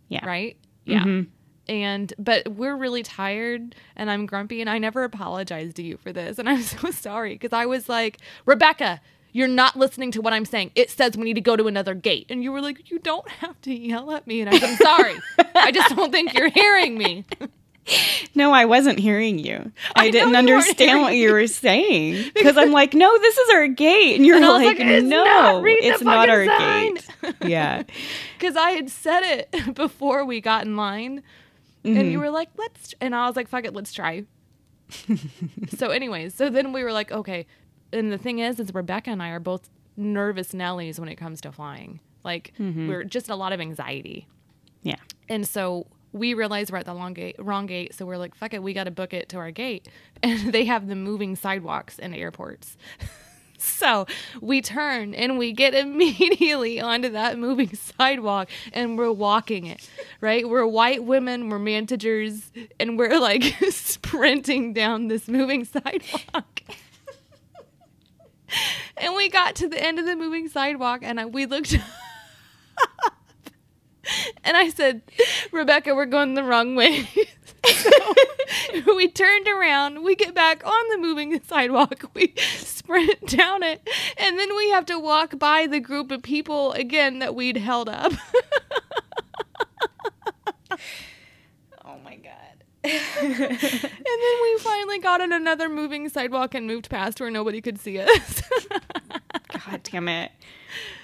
[0.08, 0.26] Yeah.
[0.26, 0.56] right?
[0.84, 1.04] Yeah.
[1.04, 1.30] Mm-hmm.
[1.68, 6.12] And but we're really tired and I'm grumpy and I never apologized to you for
[6.12, 9.00] this and I'm so sorry because I was like, "Rebecca,
[9.32, 10.70] you're not listening to what I'm saying.
[10.74, 13.28] It says we need to go to another gate." And you were like, "You don't
[13.28, 15.16] have to yell at me." And I said, "I'm sorry.
[15.54, 17.24] I just don't think you're hearing me."
[18.34, 19.72] No, I wasn't hearing you.
[19.96, 23.68] I I, didn't understand what you were saying because I'm like, no, this is our
[23.68, 25.64] gate, and you're And like, like, "It's no, not.
[25.66, 27.34] It's not our fucking gate.
[27.44, 27.82] yeah,
[28.38, 31.22] Cuz I had said it before we got in line.
[31.84, 32.18] And you mm-hmm.
[32.20, 34.24] were like, "Let's," and I was like, "Fuck it, let's try."
[35.68, 37.46] so, anyways, so then we were like, "Okay."
[37.92, 41.40] And the thing is, is Rebecca and I are both nervous Nellies when it comes
[41.42, 42.00] to flying.
[42.24, 42.88] Like, mm-hmm.
[42.88, 44.26] we're just a lot of anxiety,
[44.82, 44.96] yeah.
[45.28, 47.94] and so we realize we're at the long gate, wrong gate.
[47.94, 49.88] So we're like, "Fuck it, we got to book it to our gate."
[50.20, 52.76] And they have the moving sidewalks in airports.
[53.58, 54.06] So
[54.40, 59.88] we turn and we get immediately onto that moving sidewalk and we're walking it,
[60.20, 60.48] right?
[60.48, 66.62] We're white women, we're managers, and we're like sprinting down this moving sidewalk.
[68.96, 71.76] and we got to the end of the moving sidewalk and we looked
[74.44, 75.02] and I said,
[75.52, 77.08] Rebecca, we're going the wrong way.
[77.66, 83.86] so we turned around, we get back on the moving sidewalk, we sprint down it,
[84.16, 87.88] and then we have to walk by the group of people again that we'd held
[87.88, 88.12] up.
[91.84, 92.34] Oh my god.
[92.84, 92.92] and
[93.34, 97.98] then we finally got on another moving sidewalk and moved past where nobody could see
[97.98, 98.42] us.
[99.66, 100.30] God damn it.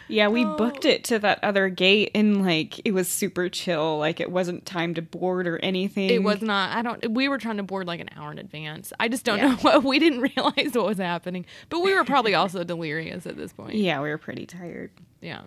[0.09, 0.57] Yeah, we oh.
[0.57, 3.99] booked it to that other gate and like it was super chill.
[3.99, 6.11] Like it wasn't time to board or anything.
[6.11, 8.93] it was not, I don't, we were trying to board like an hour in advance.
[9.01, 9.49] I just don't Yeah.
[9.49, 11.47] know what, we didn't realize what was happening.
[11.69, 13.75] But we were probably also delirious at this point.
[13.77, 14.91] Yeah, we were pretty tired.
[15.21, 15.43] Yeah.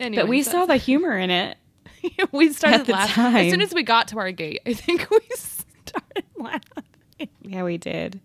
[0.00, 1.56] Anyway, But we saw the humor in it.
[2.32, 4.60] we started laughing as soon as we got to our gate.
[4.66, 7.28] I think we started laughing.
[7.42, 8.20] Yeah, we did.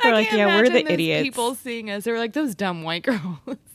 [0.00, 1.22] I We're like, yeah, we're the idiots.
[1.22, 3.20] People seeing us, they were like those dumb white girls.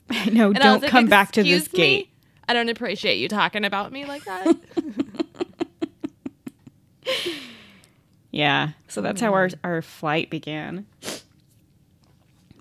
[0.09, 1.77] I know, And don't like, come back to this me?
[1.77, 2.09] gate.
[2.47, 4.55] I don't appreciate you talking about me like that.
[8.31, 8.71] Yeah.
[8.89, 10.85] So that's how our our flight began.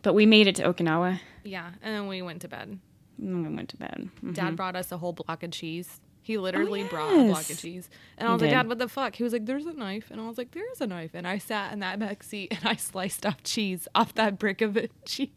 [0.02, 1.18] But we made it to Okinawa.
[1.42, 2.78] yeah, and then we went to bed.
[3.18, 4.08] And we went to bed.
[4.22, 4.34] Mhm.
[4.34, 6.00] Dad brought us a whole block of cheese.
[6.24, 7.88] He literally brought a block of Oh, cheese.
[8.16, 8.54] And I He was like, did.
[8.56, 9.14] Dad, what the fuck?
[9.14, 10.10] He was like, There's a knife.
[10.10, 11.10] And I was like, There's a knife.
[11.12, 14.62] And I sat in that back seat and I sliced off cheese off that brick
[14.62, 15.28] of cheese.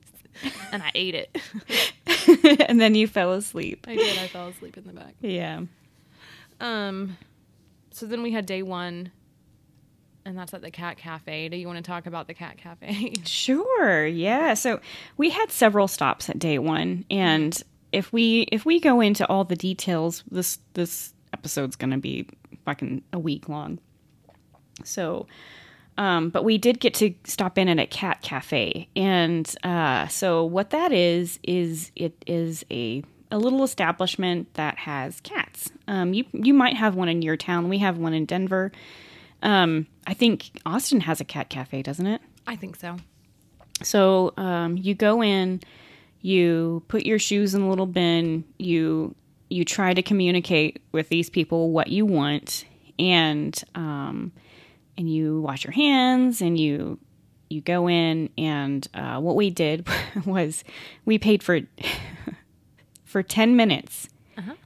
[0.72, 1.38] And I ate it.
[2.70, 3.86] and then you fell asleep.
[3.88, 4.18] I did.
[4.18, 5.16] I fell asleep in the back.
[5.20, 5.62] Yeah.
[6.62, 7.18] Um,
[7.92, 9.12] so then we had day one,
[10.26, 11.50] and that's at the Cat Cafe.
[11.50, 13.14] Do you want to talk about the Cat Cafe?
[13.26, 14.06] Sure.
[14.06, 14.54] Yeah.
[14.54, 14.80] So
[15.18, 19.44] we had several stops at day one, and if we if we go into all
[19.44, 22.28] the details, this this episode's gonna be
[22.66, 23.80] fucking a week long.
[24.84, 25.28] So,
[25.98, 30.44] um, but we did get to stop in at a cat cafe, and uh, so
[30.44, 35.72] what that is is it is a a little establishment that has cats.
[35.88, 37.70] Um, you you might have one in your town.
[37.70, 38.72] We have one in Denver.
[39.44, 42.22] Um, I think Austin has a cat cafe, doesn't it?
[42.48, 42.98] I think so.
[43.84, 45.62] So um, you go in,
[46.22, 49.16] you put your shoes in a little bin, you
[49.50, 52.66] you try to communicate with these people what you want,
[53.00, 54.32] and um,
[54.98, 57.00] and you wash your hands, and you
[57.50, 59.88] you go in, and uh, what we did
[60.26, 60.64] was
[61.06, 61.62] we paid for
[63.06, 64.10] for ten minutes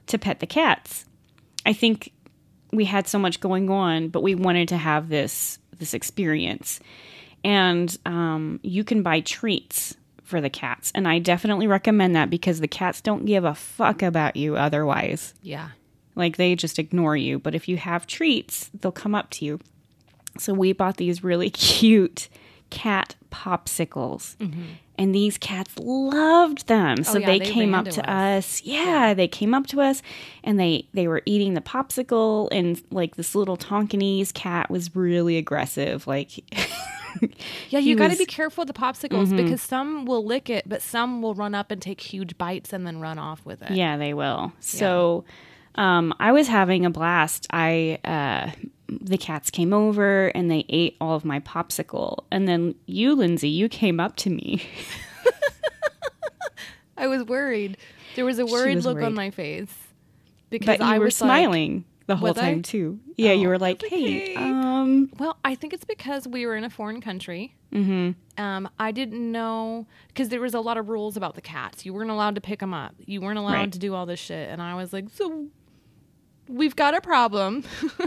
[0.06, 1.04] to pet the cats.
[1.64, 2.12] I think
[2.72, 6.80] we had so much going on, but we wanted to have this this experience
[7.44, 9.96] and um, you can buy treats
[10.32, 14.02] for the cats and i definitely recommend that because the cats don't give a fuck
[14.02, 15.34] about you otherwise.
[15.42, 15.68] Yeah.
[16.16, 19.60] like they just ignore you but if you have treats they'll come up to you.
[20.38, 22.28] So we bought these really cute
[22.70, 24.62] cat popsicles mm-hmm.
[24.96, 26.96] and these cats loved them.
[27.00, 28.60] Oh, so Oh, yeah, they, they came up to us.
[28.60, 28.62] us.
[28.62, 30.00] Yeah, they came up to us
[30.42, 35.36] and they they were eating the popsicle and like this little tonkinese cat was really
[35.36, 36.30] aggressive like
[37.70, 40.82] Yeah, you got to be careful with the popsicles because some will lick it, but
[40.82, 43.70] some will run up and take huge bites and then run off with it.
[43.72, 44.52] Yeah, they will.
[44.60, 45.24] So,
[45.74, 47.46] Um, I was having a blast.
[47.50, 48.50] I uh,
[48.88, 53.48] the cats came over and they ate all of my popsicle, and then you, Lindsay,
[53.48, 54.62] you came up to me.
[56.96, 57.78] I was worried.
[58.16, 59.06] There was a worried was look worried.
[59.06, 59.72] on my face
[60.50, 62.42] because But you I were was like- smiling the whole Was I?
[62.52, 62.98] time too.
[63.16, 66.64] Yeah, you Oh, were like, "Hey, um, Well, I think it's because we were in
[66.64, 67.54] a foreign country.
[67.72, 68.42] mm-hmm.
[68.42, 71.84] Um, I didn't know because there was a lot of rules about the cats.
[71.86, 72.94] You weren't allowed to pick them up.
[72.98, 73.72] You weren't allowed Right.
[73.72, 74.48] to do all this shit.
[74.48, 75.46] And I was like, so
[76.48, 77.62] we've got a problem.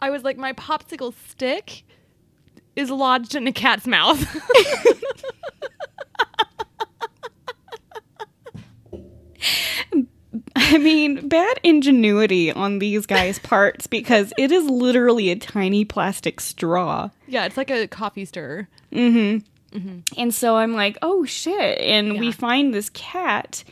[0.00, 1.84] I was like, my popsicle stick
[2.74, 4.24] is lodged in a cat's mouth.
[10.56, 16.40] I mean, bad ingenuity on these guys' parts because it is literally a tiny plastic
[16.40, 17.10] straw.
[17.26, 18.68] yeah, it's like a coffee stirrer.
[18.92, 19.78] Mm-hmm.
[19.78, 19.98] Mm-hmm.
[20.18, 21.80] And so I'm like, oh shit.
[21.80, 23.64] And we find this cat,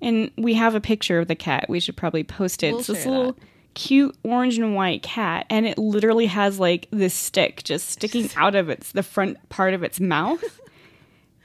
[0.00, 1.66] and we have a picture of the cat.
[1.68, 2.70] We should probably post it.
[2.70, 3.36] We'll it's this little
[3.74, 8.54] cute orange and white cat, and it literally has like this stick just sticking out
[8.54, 10.60] of its the front part of its mouth.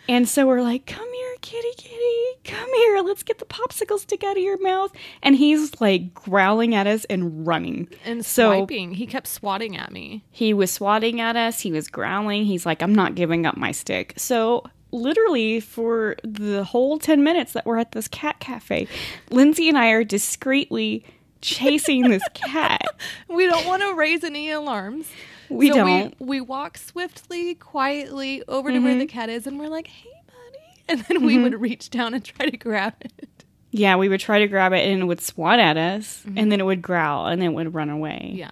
[0.09, 2.99] And so we're like, come here, kitty, kitty, come here.
[3.01, 4.91] Let's get the popsicle stick out of your mouth.
[5.23, 7.87] And he's like growling at us and running.
[8.03, 8.95] And So- swiping.
[8.95, 10.23] He kept swatting at me.
[10.31, 11.61] He was swatting at us.
[11.61, 12.45] He was growling.
[12.45, 14.13] He's like, I'm not giving up my stick.
[14.17, 18.87] So, literally, for the whole 10 minutes that we're at this cat cafe,
[19.29, 21.05] Lindsay and I are discreetly
[21.41, 22.68] chasing this cat.
[23.29, 25.07] We don't want to raise any alarms.
[25.49, 26.15] We So don't.
[26.19, 29.07] We, we walk swiftly, quietly over to where the mm-hmm.
[29.19, 31.61] cat is, and we're like, "Hey, buddy!" And then we would mm-hmm.
[31.61, 33.45] reach down and try to grab it.
[33.71, 36.49] yeah, we would try to grab it and it would swat at us, and mm-hmm.
[36.49, 38.31] then it would growl and then it would run away.
[38.35, 38.51] Yeah.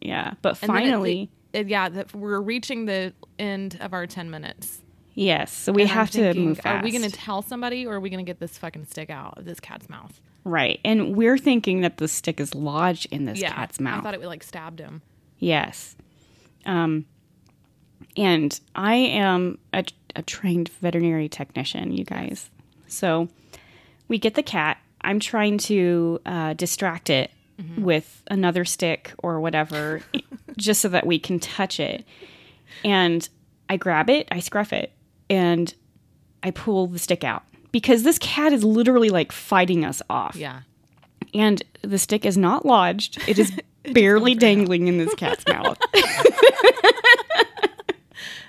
[0.00, 0.34] Yeah.
[0.42, 4.06] But And then at the- finally, it- yeah, that we're reaching the end of our
[4.06, 4.82] ten minutes.
[5.14, 5.52] yes.
[5.52, 6.82] So we And have to move fast.
[6.82, 9.10] Are we going to tell somebody, or are we going to get this fucking stick
[9.10, 10.20] out of this cat's mouth?
[10.44, 10.80] Right.
[10.84, 14.00] And we're thinking that the stick is lodged in this yeah, cat's mouth.
[14.00, 15.02] I thought it would like stabbed him.
[15.38, 15.96] Yes.
[16.66, 17.06] Um,
[18.16, 19.84] and I am a,
[20.16, 22.50] a trained veterinary technician, you guys.
[22.86, 23.28] So
[24.08, 24.78] we get the cat.
[25.00, 27.30] I'm trying to uh, distract it
[27.78, 30.00] with another stick or whatever,
[30.56, 32.04] just so that we can touch it.
[32.84, 33.28] And
[33.68, 34.92] I grab it, I scruff it,
[35.28, 35.72] and
[36.42, 40.60] I pull the stick out because this cat is literally like fighting us off Yeah.
[41.34, 43.18] and the stick is not lodged.
[43.28, 43.52] It is
[43.92, 45.78] barely dangling in this cat's mouth.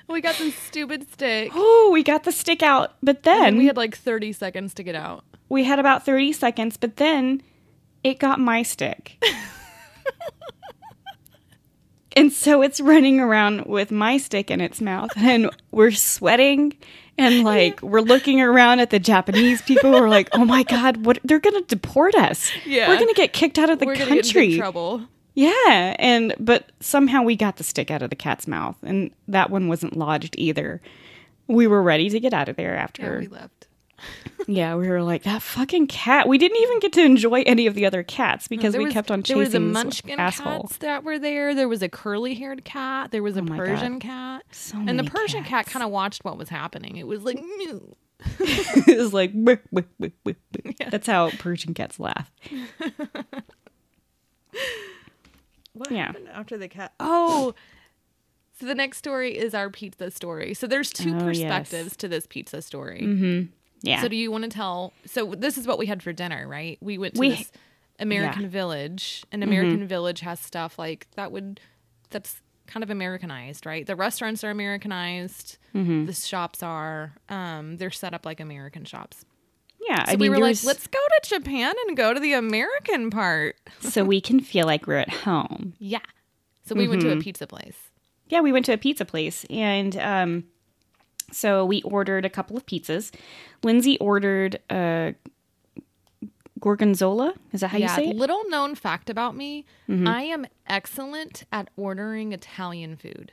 [0.08, 1.52] We got this stupid stick.
[1.56, 4.84] Oh, we got the stick out, but then we we had like 30 seconds to
[4.84, 5.24] get out.
[5.48, 7.42] We had, about 30 seconds, but then
[8.04, 9.24] it got my stick.
[12.18, 16.74] and so it's running around with my stick in its mouth, and we're sweating.
[17.18, 21.20] And like we're looking around at the Japanese people, we're like, "Oh my god, what?
[21.24, 22.50] They're gonna deport us.
[22.66, 22.88] Yeah.
[22.88, 25.04] we're gonna get kicked out of the We're going get in country." trouble.
[25.34, 29.50] Yeah, and but somehow we got the stick out of the cat's mouth, and that
[29.50, 30.82] one wasn't lodged either.
[31.48, 33.20] We were ready to get out of there Yeah, after.
[33.20, 33.68] we left.
[34.48, 36.28] Yeah, we were like that fucking cat.
[36.28, 39.12] We didn't even get to enjoy any of the other cats because we was- kept
[39.12, 39.38] on chasing.
[39.38, 40.62] There was a munchkin asshole.
[40.64, 41.54] cats that were there.
[41.54, 43.12] There was a curly haired cat.
[43.12, 43.66] There was a Oh my God.
[43.68, 44.44] Persian cat.
[44.52, 46.98] So and the Persian cat kind of watched what was happening.
[46.98, 47.96] It was like, "Mew."
[48.40, 52.32] it was like "Bleh, bleh, bleh, bleh, bleh." that's how Persian cats laugh.
[55.74, 56.08] what Yeah.
[56.08, 56.94] happened after the cat?
[57.00, 57.54] Oh,
[58.60, 60.54] so the next story is our pizza story.
[60.54, 61.40] So there's two Oh, yes.
[61.40, 63.02] perspectives to this pizza story.
[63.04, 63.52] Mm-hmm.
[63.84, 64.94] Yeah, So do you want to tell?
[65.06, 66.78] So this is what we had for dinner, right?
[66.82, 67.52] We went to We- this
[68.00, 68.48] American yeah.
[68.48, 68.52] Mm-hmm.
[68.54, 71.60] Village, and American Village has stuff like that would
[72.10, 73.86] that's kind of Americanized, right?
[73.86, 75.58] The restaurants are Americanized.
[75.76, 76.06] Mm-hmm.
[76.06, 77.14] The shops are.
[77.30, 79.26] Um, they're set up like American shops.
[79.88, 80.06] yeah.
[80.06, 83.10] So I we mean, were like, let's go to Japan and go to the American
[83.10, 83.56] part.
[83.82, 85.74] so we can feel like we're at home.
[85.80, 86.00] Yeah.
[86.66, 87.22] So we went to a Mm-hmm.
[87.22, 87.78] pizza place.
[88.30, 90.44] yeah, we went to a pizza place and um
[91.32, 93.12] so we ordered a couple of pizzas.
[93.64, 95.16] Lindsay ordered a
[96.60, 97.34] gorgonzola.
[97.52, 97.90] Is that how yeah.
[97.90, 98.10] you say it?
[98.12, 98.20] Mm-hmm.
[98.20, 103.32] Little known fact about me: I am excellent at ordering Italian food.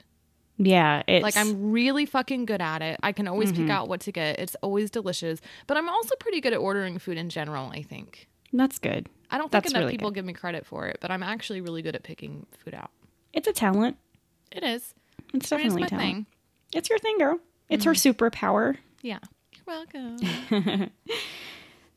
[0.61, 2.99] Yeah, it's Like I'm really fucking good at it.
[3.03, 3.63] I can always Mm-hmm.
[3.67, 4.41] pick out what to get.
[4.41, 5.41] It's always delicious.
[5.69, 8.29] But I'm also pretty good at ordering food in general, I think.
[8.53, 9.09] that's good.
[9.31, 11.61] I don't think That's enough really people give me credit for it, but I'm actually
[11.61, 12.91] really good at picking food out.
[13.35, 13.99] It's a talent.
[14.51, 14.95] It is.
[15.35, 16.15] It's I mean, definitely it's a my talent.
[16.15, 16.27] thing.
[16.75, 17.39] It's your thing, girl.
[17.69, 18.77] It's her superpower.
[19.03, 19.19] Yeah.
[19.53, 20.91] You're welcome.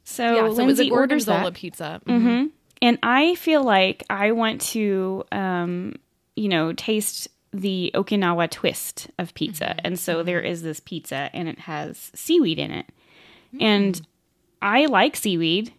[0.03, 1.53] So yeah, so it was Lindsay orders that.
[1.53, 2.01] pizza.
[2.05, 2.47] hmm
[2.81, 5.93] And I feel like I want to, um,
[6.35, 9.65] you know, taste the Okinawa twist of pizza.
[9.65, 9.79] Mm-hmm.
[9.85, 12.87] And so there is this pizza and it has seaweed in it.
[13.55, 13.61] Mm.
[13.61, 14.07] And
[14.61, 15.73] I like seaweed.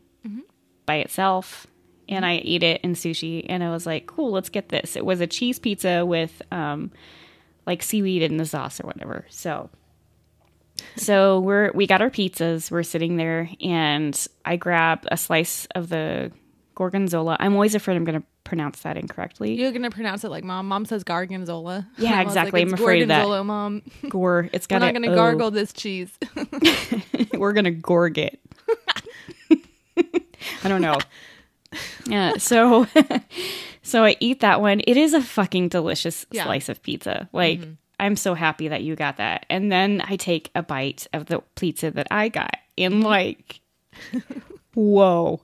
[0.86, 1.66] by itself
[2.08, 4.96] and I ate it in sushi and I was like, cool, let's get this.
[4.96, 6.90] It was a cheese pizza with um
[7.66, 9.26] like seaweed in the sauce or whatever.
[9.28, 9.70] So
[10.96, 15.88] so we're we got our pizzas, we're sitting there and I grab a slice of
[15.88, 16.32] the
[16.74, 17.36] gorgonzola.
[17.40, 19.54] I'm always afraid I'm gonna pronounce that incorrectly.
[19.54, 20.68] You're gonna pronounce it like mom.
[20.68, 21.86] Mom says gargonzola.
[21.96, 22.62] Yeah, exactly.
[22.62, 23.82] I'm afraid of that." mom.
[24.08, 24.48] Gore.
[24.52, 26.10] It's We're not gonna gargle this cheese.
[27.34, 28.40] we're gonna gorg it.
[30.64, 30.98] I don't know.
[32.06, 32.86] Yeah, so
[33.82, 34.80] so I eat that one.
[34.86, 36.44] It is a fucking delicious Yeah.
[36.44, 37.28] slice of pizza.
[37.32, 37.72] Like mm-hmm.
[38.02, 39.46] I'm so happy that you got that.
[39.48, 42.56] And then I take a bite of the pizza that I got.
[42.76, 43.60] And like
[44.74, 45.40] whoa.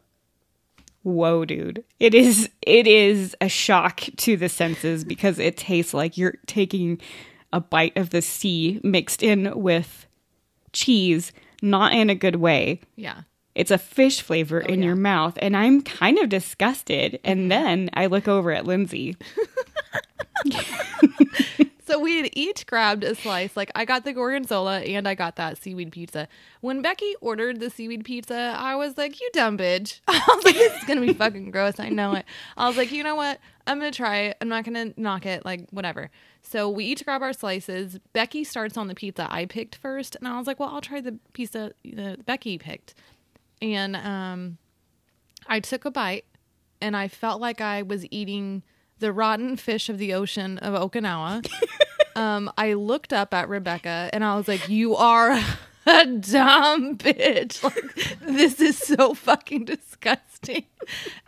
[1.04, 1.84] Whoa, dude.
[2.00, 7.00] It is it is a shock to the senses because it tastes like you're taking
[7.52, 10.06] a bite of the sea mixed in with
[10.72, 12.80] cheese, not in a good way.
[12.96, 13.22] yeah.
[13.54, 14.86] It's a fish flavor oh, in yeah.
[14.86, 17.18] your mouth, and I'm kind of disgusted.
[17.24, 17.48] And mm-hmm.
[17.48, 19.16] then I look over at Lindsay.
[21.88, 23.56] So we had each grabbed a slice.
[23.56, 26.28] Like I got the gorgonzola and I got that seaweed pizza.
[26.60, 30.54] When Becky ordered the seaweed pizza, I was like, "You dumb bitch!" I was like,
[30.54, 32.26] "This is gonna be fucking gross." I know it.
[32.58, 33.40] I was like, "You know what?
[33.66, 34.36] I'm gonna try it.
[34.42, 35.46] I'm not gonna knock it.
[35.46, 36.10] Like whatever."
[36.42, 37.98] So we each grab our slices.
[38.12, 41.00] Becky starts on the pizza I picked first, and I was like, "Well, I'll try
[41.00, 42.96] the pizza that Becky picked."
[43.62, 44.58] And um,
[45.46, 46.26] I took a bite,
[46.82, 48.62] and I felt like I was eating
[48.98, 51.48] the rotten fish of the ocean of Okinawa.
[52.16, 55.32] um, I looked up at Rebecca and I was like, "You are
[55.86, 57.62] a dumb bitch!
[57.62, 60.64] Like this is so fucking disgusting."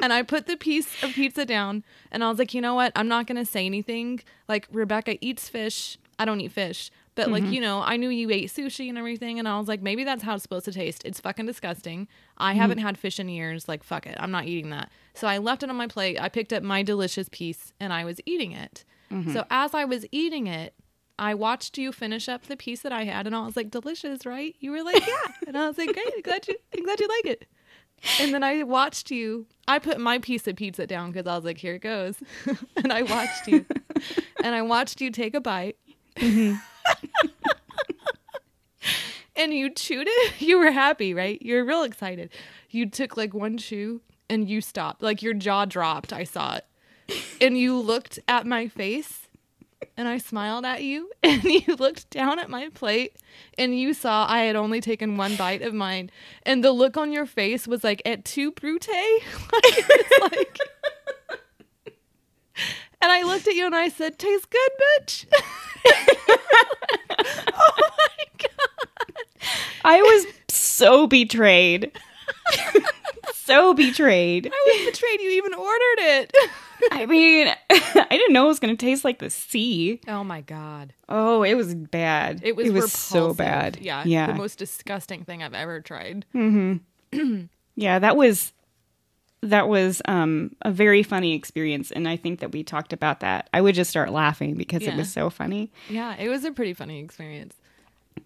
[0.00, 2.92] And I put the piece of pizza down and I was like, "You know what?
[2.96, 4.20] I'm not gonna say anything.
[4.48, 5.98] Like Rebecca eats fish.
[6.18, 7.52] I don't eat fish." But like mm-hmm.
[7.52, 10.22] you know, I knew you ate sushi and everything, and I was like, maybe that's
[10.22, 11.02] how it's supposed to taste.
[11.04, 12.08] It's fucking disgusting.
[12.38, 12.60] I mm-hmm.
[12.60, 13.68] haven't had fish in years.
[13.68, 14.90] Like fuck it, I'm not eating that.
[15.14, 16.20] So I left it on my plate.
[16.20, 18.84] I picked up my delicious piece and I was eating it.
[19.10, 19.32] Mm-hmm.
[19.32, 20.74] So as I was eating it,
[21.18, 24.24] I watched you finish up the piece that I had, and I was like, delicious,
[24.24, 24.56] right?
[24.58, 27.08] You were like, yeah, and I was like, great, I'm glad you, I'm glad you
[27.08, 27.46] like it.
[28.20, 29.46] And then I watched you.
[29.68, 32.16] I put my piece of pizza down because I was like, here it goes.
[32.76, 33.66] and I watched you.
[34.42, 35.76] and I watched you take a bite.
[39.36, 40.32] and you chewed it.
[40.40, 41.40] You were happy, right?
[41.42, 42.30] You were real excited.
[42.70, 45.02] You took like one chew and you stopped.
[45.02, 46.12] Like your jaw dropped.
[46.12, 46.64] I saw it.
[47.40, 49.28] And you looked at my face
[49.96, 53.16] and I smiled at you and you looked down at my plate
[53.58, 56.10] and you saw I had only taken one bite of mine
[56.44, 58.88] and the look on your face was like et tu brute
[59.52, 59.88] like,
[60.20, 60.58] like
[63.02, 65.26] and I looked at you and I said tastes good bitch
[67.52, 69.24] oh my god
[69.82, 71.90] I was so betrayed.
[73.34, 74.46] so betrayed.
[74.52, 76.36] I was betrayed you even ordered it
[76.92, 80.00] I mean, I didn't know it was going to taste like the sea.
[80.08, 82.40] oh my god Oh, it was bad.
[82.42, 83.78] it was, it was so bad.
[83.80, 84.26] yeah Yeah.
[84.28, 87.44] the most disgusting thing I've ever tried mm-hmm.
[87.76, 88.52] yeah, that was
[89.42, 93.48] that was um a very funny experience and I think that we talked about that.
[93.54, 94.92] I would just start laughing because Yeah.
[94.94, 95.70] it was so funny.
[95.88, 97.54] yeah it was a pretty funny experience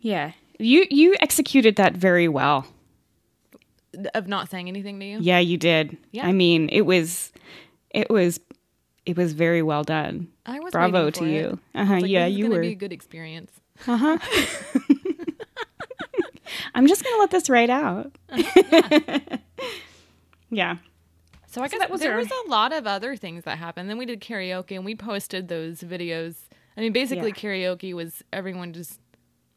[0.00, 0.32] Yeah.
[0.58, 2.66] You you executed that very well.
[4.14, 5.96] of not saying anything to you Yeah, you did.
[6.12, 6.26] Yeah.
[6.26, 7.32] I mean, it was
[7.90, 8.40] it was
[9.06, 10.28] it was very well done.
[10.46, 11.30] I was Bravo to it.
[11.32, 11.58] you.
[11.74, 11.94] Uh-huh.
[12.00, 12.60] like, yeah, you gonna were.
[12.62, 13.52] be a good experience.
[13.86, 14.18] Uh huh.
[16.74, 18.12] I'm just going to let this right out.
[20.50, 20.76] yeah.
[21.54, 23.88] So I guess that was there our- was a lot of other things that happened.
[23.88, 26.34] Then we did karaoke and we posted those videos.
[26.76, 27.34] I mean, basically Yeah.
[27.34, 29.00] karaoke was everyone just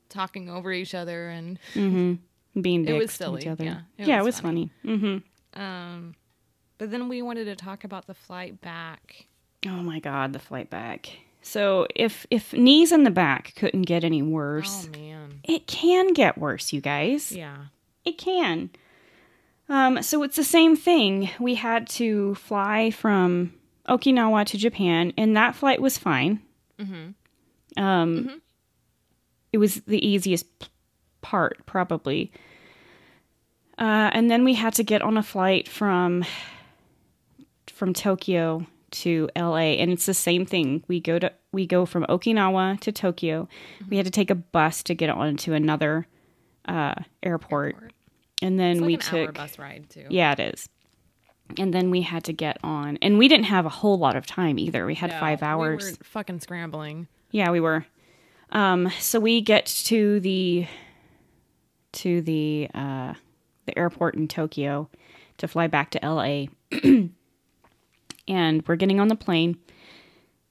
[0.10, 3.64] talking over each other and Being dicks It was silly, each other.
[3.64, 3.82] yeah.
[3.98, 4.72] It yeah, was it was funny.
[4.86, 5.60] Mm-hmm.
[5.62, 6.16] um
[6.78, 9.26] but then we wanted to talk about the flight back.
[9.66, 11.10] Oh my god, the flight back.
[11.42, 15.40] So if if knees in the back couldn't get any worse, Oh man.
[15.44, 17.32] it can get worse, you guys.
[17.32, 17.58] Yeah.
[18.06, 18.70] It can.
[19.70, 21.30] Um, so it's the same thing.
[21.40, 23.54] We had to fly from
[23.88, 26.42] Okinawa to Japan, and that flight was fine.
[26.80, 27.84] Mm-hmm.
[27.84, 28.42] Um,
[29.54, 30.46] It was the easiest
[31.22, 32.32] part, probably.
[33.78, 36.26] Uh, and then we had to get on a flight from
[37.68, 40.84] from Tokyo to LA, and it's the same thing.
[40.88, 43.48] We go to we go from Okinawa to Tokyo.
[43.90, 46.08] We had to take a bus to get onto another
[46.68, 47.94] uh, airport, Airport.
[48.42, 50.06] And then like we took bus ride too.
[50.10, 50.70] yeah, it is.
[51.58, 54.26] And then we had to get on, and we didn't have a whole lot of
[54.26, 54.86] time either.
[54.86, 55.84] We had No, five hours.
[55.86, 57.08] We were fucking scrambling.
[57.32, 57.86] Yeah, we were.
[58.52, 60.68] Um, so we get to the
[61.94, 63.14] to the uh,
[63.66, 64.90] the airport in Tokyo,
[65.38, 66.48] to fly back to LA.
[68.28, 69.58] and we're getting on the plane.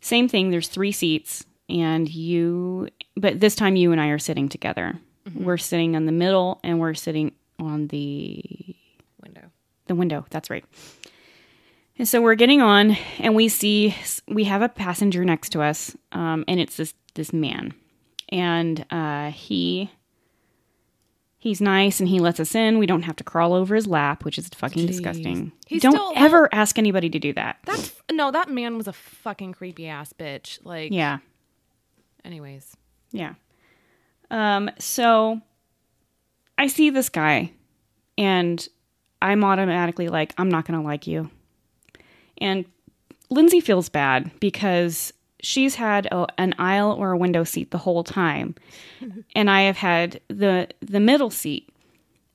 [0.01, 4.49] Same thing, there's three seats, and you, but this time you and I are sitting
[4.49, 4.99] together.
[5.35, 8.43] We're sitting in the middle, and we're sitting on the
[9.23, 9.51] Window.
[9.87, 10.25] the window.
[10.31, 10.65] That's right.
[11.99, 13.95] And so we're getting on, and we see
[14.29, 17.73] we have a passenger next to us, um, and it's this this man,
[18.29, 19.91] and uh, he
[21.39, 22.77] he's nice, and he lets us in.
[22.79, 24.89] We don't have to crawl over his lap, which is fucking Jeez.
[24.89, 25.53] disgusting.
[25.67, 27.59] He's don't still- ever ask anybody to do that.
[27.65, 30.59] That's no, that man was a fucking creepy ass bitch.
[30.65, 31.19] Like, Yeah,
[32.27, 32.77] Anyways,
[33.13, 33.35] yeah.
[34.31, 35.41] Um, so
[36.59, 37.53] I see this guy,
[38.17, 38.67] and
[39.23, 41.31] I'm automatically like, I'm not gonna like you.
[42.39, 42.65] And
[43.31, 48.05] Lindsay feels bad because she's had a, an aisle or a window seat the whole
[48.05, 48.55] time,
[49.37, 51.69] and I have had the the middle seat.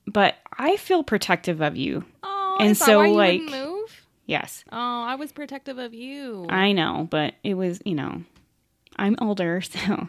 [0.06, 2.04] But I feel protective of you.
[2.24, 4.06] oh, And so, like- move?
[4.26, 6.46] Yes, Oh, I was protective of you.
[6.48, 8.22] I know, but it was you know,
[8.96, 10.08] I'm older, so.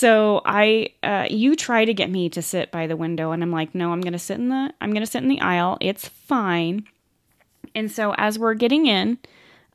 [0.04, 3.51] so I, uh, you try to get me to sit by the window, and I'm
[3.51, 5.78] like, no, I'm gonna sit in the, I'm gonna sit in the aisle.
[5.80, 6.86] It's fine.
[7.76, 9.18] And so as we're getting in,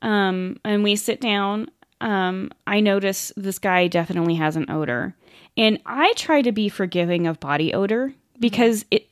[0.01, 1.69] um, and we sit down,
[2.01, 5.15] um, I notice this guy definitely has an odor,
[5.57, 9.07] and I try to be forgiving of body odor because it,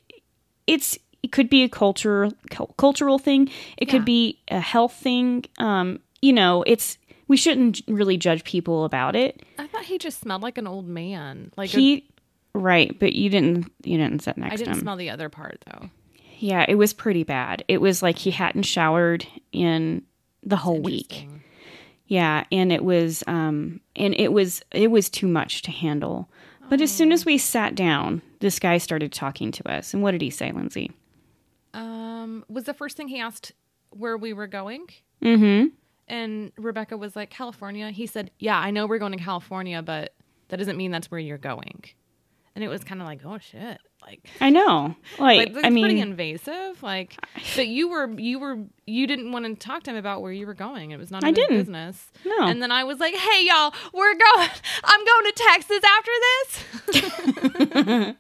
[0.68, 2.32] it's it could be a cultural
[2.78, 3.50] cultural thing.
[3.78, 3.92] It Yeah.
[3.94, 5.44] could be a health thing.
[5.58, 6.98] Um, you know, it's
[7.28, 9.42] we shouldn't really judge people about it.
[9.58, 11.52] I thought he just smelled like an old man.
[11.58, 12.10] Like a- He,
[12.54, 14.54] right, but you didn't you didn't sit next him.
[14.54, 14.80] I didn't him.
[14.82, 15.90] smell the other part though.
[16.40, 17.64] yeah, it was pretty bad.
[17.68, 20.04] It was like he hadn't showered in
[20.44, 21.28] the whole week.
[22.08, 26.30] Yeah, and it was um and it was it was too much to handle.
[26.70, 29.94] But as soon as we sat down, this guy started talking to us.
[29.94, 30.92] And what did he say, Lindsay?
[31.74, 33.54] Um, was the first thing he asked
[33.92, 34.88] where we were going?
[35.24, 35.68] Mm-hmm.
[36.08, 37.92] And Rebecca was like, California.
[37.92, 40.14] He said, Yeah, I know we're going to California, but
[40.50, 41.84] that doesn't mean that's where you're going.
[42.56, 43.80] And it was kind of like, Oh shit.
[44.02, 44.96] Like, I know.
[45.20, 46.82] Like, like that's I mean, pretty invasive.
[46.82, 47.18] Like,
[47.56, 50.46] but you were, you were, you didn't want to talk to him about where you
[50.46, 50.92] were going.
[50.92, 51.58] It was not I didn't.
[51.58, 52.12] business.
[52.24, 52.46] No.
[52.46, 54.50] And then I was like, Hey, y'all, we're going.
[54.84, 56.12] I'm going to Texas after
[58.06, 58.16] this.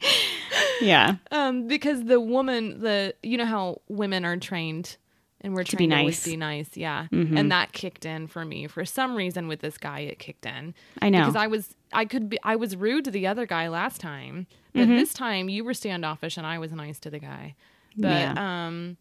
[0.80, 1.16] yeah.
[1.30, 4.96] Um, because the woman, the you know how women are trained,
[5.40, 6.20] and we're To trained be to always nice.
[6.22, 6.30] Mm-hmm.
[6.30, 7.06] be nice, yeah.
[7.12, 10.00] And that kicked in for me for some reason with this guy.
[10.00, 10.74] It kicked in.
[11.00, 11.20] I know.
[11.20, 14.46] because I was I could be I was rude to the other guy last time,
[14.72, 14.96] but Mm-hmm.
[14.96, 17.54] this time you were standoffish and I was nice to the guy.
[17.96, 18.96] But um,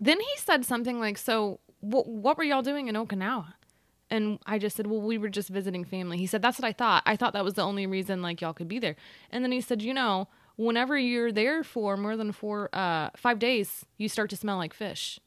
[0.00, 3.54] then he said something like, "So wh- what were y'all doing in Okinawa?"
[4.12, 6.72] And I just said, "Well, we were just visiting family." He said, "That's what I
[6.72, 7.02] thought.
[7.06, 8.96] I thought that was the only reason like y'all could be there."
[9.30, 13.38] And then he said, "You know, whenever you're there for more than four, uh, five
[13.38, 15.18] days, you start to smell like fish."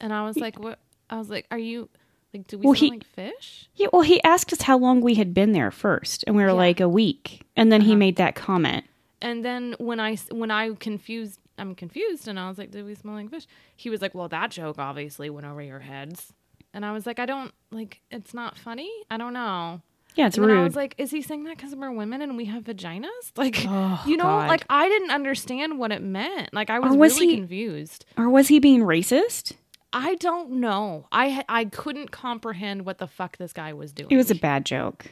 [0.00, 0.78] And I was like, "What?"
[1.10, 1.88] I was like, "Are you
[2.32, 5.00] like, do we Well, smell he- like fish?" Yeah, well, he asked us how long
[5.00, 6.54] we had been there first, and we were Yeah.
[6.54, 7.90] like a week, and then Uh-huh.
[7.90, 8.84] he made that comment.
[9.22, 12.94] And then when I when I confused, I'm confused, and I was like, "Did we
[12.94, 16.32] smell like fish?" He was like, "Well, that joke obviously went over your heads."
[16.74, 18.00] And I was like, "I don't like.
[18.10, 18.90] It's not funny.
[19.10, 19.80] I don't know."
[20.16, 22.36] Yeah, it's and then I was like, "Is he saying that because we're women and
[22.36, 24.48] we have vaginas?" Like, Oh, you know, God.
[24.48, 26.52] like I didn't understand what it meant.
[26.52, 28.04] Like I was, was really he- confused.
[28.18, 29.52] or was he being racist?
[29.94, 31.06] I don't know.
[31.12, 34.10] I I couldn't comprehend what the fuck this guy was doing.
[34.10, 35.06] It was a bad joke.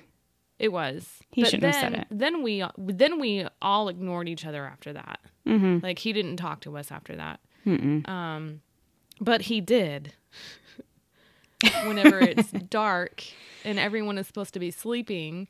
[0.58, 1.20] It was.
[1.30, 2.06] He But shouldn't have said it.
[2.10, 5.20] Then we then we all ignored each other after that.
[5.46, 5.78] Mm-hmm.
[5.84, 7.40] Like he didn't talk to us after that.
[7.64, 8.06] Mm-mm.
[8.08, 8.60] Um,
[9.20, 10.14] but he did.
[11.86, 13.22] Whenever it's dark
[13.64, 15.46] and everyone is supposed to be sleeping,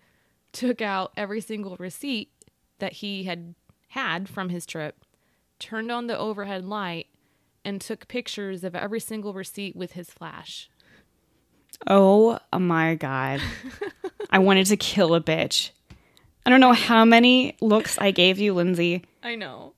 [0.53, 2.30] took out every single receipt
[2.80, 3.55] that he had
[3.89, 5.05] had from his trip,
[5.59, 7.07] turned on the overhead light,
[7.64, 10.68] and took pictures of every single receipt with his flash.
[11.86, 13.40] Oh my god,
[14.30, 15.70] I wanted to kill a bitch.
[16.44, 19.04] I don't know how many looks I gave you, Lindsay.
[19.22, 19.74] I know.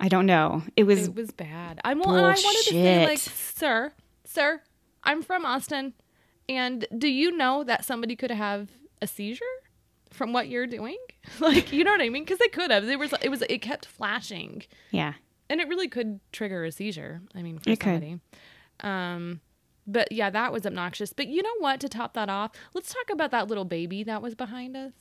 [0.00, 0.62] I don't know.
[0.76, 1.80] It was It was bad.
[1.84, 3.92] I'm well, and I wanted to say, like, sir,
[4.24, 4.62] sir,
[5.04, 5.94] I'm from Austin,
[6.48, 8.68] and do you know that somebody could have
[9.00, 9.44] a seizure
[10.10, 10.98] from what you're doing?
[11.40, 12.24] like, you know what I mean?
[12.24, 12.84] Because they could have.
[12.86, 15.14] There was, it was, it kept flashing, yeah.
[15.52, 17.20] And it really could trigger a seizure.
[17.34, 17.92] I mean, for It could.
[18.02, 18.18] somebody.
[18.80, 19.40] Um,
[19.86, 21.12] but yeah, that was obnoxious.
[21.12, 21.78] But you know what?
[21.80, 24.92] To top that off, let's talk about that little baby that was behind us.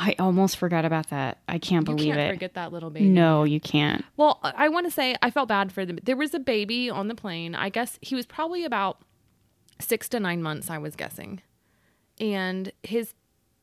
[0.00, 1.38] I almost forgot about that.
[1.48, 2.34] I can't believe You can't it.
[2.34, 3.08] forget that little baby.
[3.08, 4.04] No, you can't.
[4.16, 5.98] Well, I want to say I felt bad for them.
[6.04, 7.54] There was a baby on the plane.
[7.56, 9.00] I guess he was probably about
[9.80, 11.40] six to nine months, I was guessing.
[12.20, 13.14] And his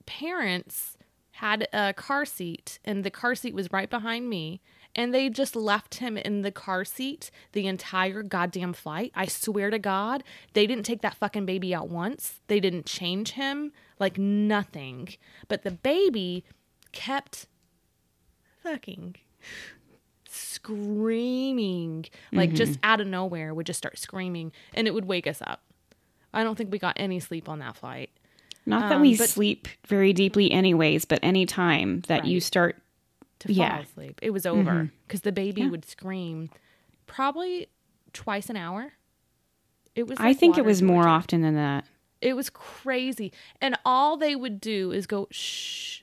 [0.05, 0.97] parents
[1.31, 4.61] had a car seat, and the car seat was right behind me.
[4.95, 9.11] And they just left him in the car seat the entire goddamn flight.
[9.15, 10.23] I swear to God,
[10.53, 12.39] they didn't take that fucking baby out once.
[12.47, 15.09] They didn't change him, like nothing.
[15.47, 16.43] But the baby
[16.93, 17.47] kept
[18.63, 19.15] fucking
[20.27, 25.41] screaming, like just out of nowhere, would just start screaming, and it would wake us
[25.45, 25.61] up.
[26.33, 28.09] I don't think we got any sleep on that flight.
[28.65, 32.81] Not that we Um, but- sleep very deeply, anyways, but any time that you start,
[33.47, 33.79] to fall Yeah.
[33.79, 34.19] asleep.
[34.21, 35.69] It was over because the baby Yeah.
[35.69, 36.49] would scream
[37.07, 37.67] probably
[38.13, 38.93] twice an hour.
[39.95, 40.17] It was.
[40.19, 41.85] I think it was more often than that.
[42.21, 43.31] It was crazy,
[43.61, 46.01] and all they would do is go shh.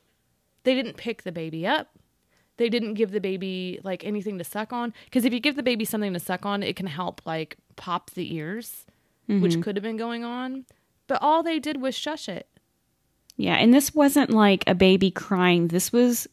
[0.65, 1.89] They didn't pick the baby up.
[2.59, 5.63] They didn't give the baby like anything to suck on because if you give the
[5.63, 8.87] baby something to suck on, it can help like pop the ears,
[9.27, 9.63] which Mm-hmm.
[9.63, 10.67] could have been going on.
[11.09, 12.47] But all they did was shush it.
[13.37, 15.69] Yeah, and this wasn't like a baby crying.
[15.69, 16.29] This was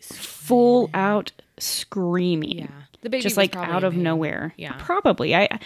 [0.00, 2.58] full out screaming.
[2.58, 2.66] Yeah,
[3.02, 4.54] the baby just was like out of nowhere.
[4.56, 4.76] Yeah.
[4.78, 5.34] probably.
[5.34, 5.58] I,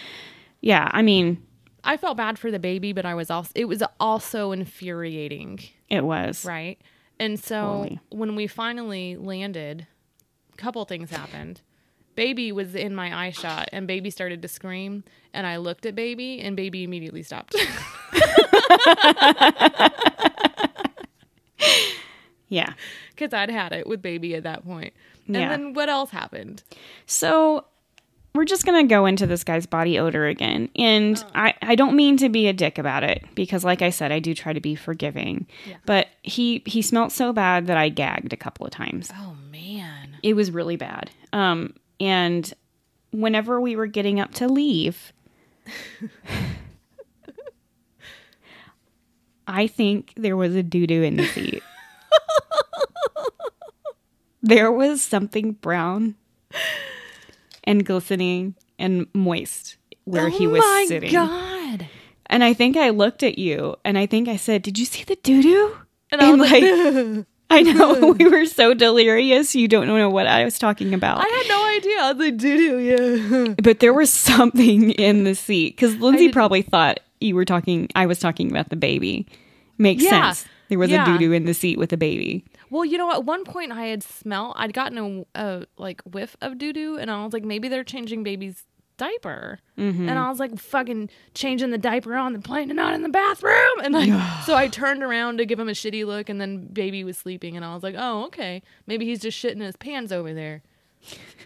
[0.61, 1.43] yeah, I mean,
[1.83, 5.59] I felt bad for the baby, but I was also it was also infuriating,
[5.89, 6.45] it was.
[6.45, 6.79] right?
[7.19, 9.87] And so when we finally landed,
[10.53, 11.61] a couple things happened.
[12.15, 15.03] Baby was in my eye shot, and baby started to scream,
[15.33, 17.55] and I looked at baby, and baby immediately stopped.
[22.53, 22.73] Yeah.
[23.09, 24.93] Because I'd had it with baby at that point.
[25.27, 25.49] And Yeah.
[25.49, 26.63] then what else happened?
[27.05, 27.65] So
[28.35, 32.17] we're just gonna go into this guy's body odor again, and I I don't mean
[32.17, 34.75] to be a dick about it because, like I said, I do try to be
[34.75, 35.45] forgiving.
[35.67, 35.75] Yeah.
[35.85, 39.11] But he he smelled so bad that I gagged a couple of times.
[39.15, 40.17] Oh man.
[40.23, 41.11] It was really bad.
[41.31, 42.51] Um, and
[43.11, 45.13] whenever we were getting up to leave,
[49.47, 51.61] I think there was a doo doo in the seat.
[54.43, 56.15] There was something brown
[57.63, 61.15] and glistening and moist where he was sitting.
[61.17, 61.77] oh my sitting.
[61.79, 61.87] God.
[62.27, 65.03] And I think I looked at you and I think I said, Did you see
[65.03, 65.77] the doo doo?
[66.11, 69.55] And I was like, I know we were so delirious.
[69.55, 71.19] You don't know what I was talking about.
[71.19, 71.97] I had no idea.
[72.01, 72.77] I was like, doo doo,
[73.47, 73.53] yeah.
[73.63, 77.89] but there was something in the seat because Lindsay probably thought you were talking.
[77.95, 79.27] I was talking about the baby.
[79.77, 80.45] Makes Yeah, sense.
[80.69, 81.03] There was yeah.
[81.03, 82.43] a doo doo in the seat with the baby.
[82.73, 86.35] Well, you know, at one point I had smelled, I'd gotten a, a like whiff
[86.41, 88.63] of doo doo, and I was like, maybe they're changing baby's
[88.97, 90.07] diaper, Mm-hmm.
[90.09, 93.09] and I was like, fucking changing the diaper on the plane and not in the
[93.09, 94.09] bathroom, and like,
[94.45, 97.55] so I turned around to give him a shitty look, and then baby was sleeping,
[97.55, 100.63] and I was like, oh, okay, maybe he's just shitting his pants over there.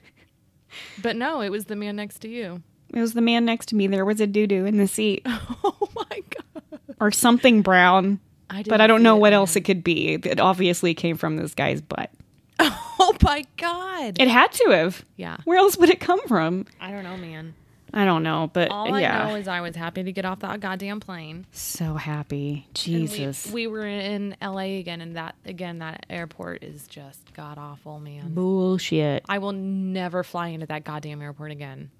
[1.01, 2.61] but no, it was the man next to you.
[2.93, 3.88] It was the man next to me.
[3.88, 6.80] There was a doo doo in the seat Oh my god!
[7.01, 8.19] or something brown,
[8.49, 10.13] I but I don't know what else it could be.
[10.13, 12.11] It obviously came from this guy's butt.
[12.99, 14.19] Oh my god!
[14.19, 15.05] It had to have.
[15.17, 16.65] yeah, Where else would it come from?
[16.81, 17.53] I don't know, man.
[17.93, 19.23] I don't know, but All yeah.
[19.25, 21.45] I know is I was happy to get off that goddamn plane.
[21.51, 22.67] so happy.
[22.73, 23.45] Jesus.
[23.47, 27.99] We, we were in LA again, and that again, that airport is just god awful,
[27.99, 28.33] man.
[28.33, 29.23] Bullshit.
[29.29, 31.91] I will never fly into that goddamn airport again.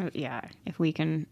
[0.00, 1.26] Uh, Yeah, if we can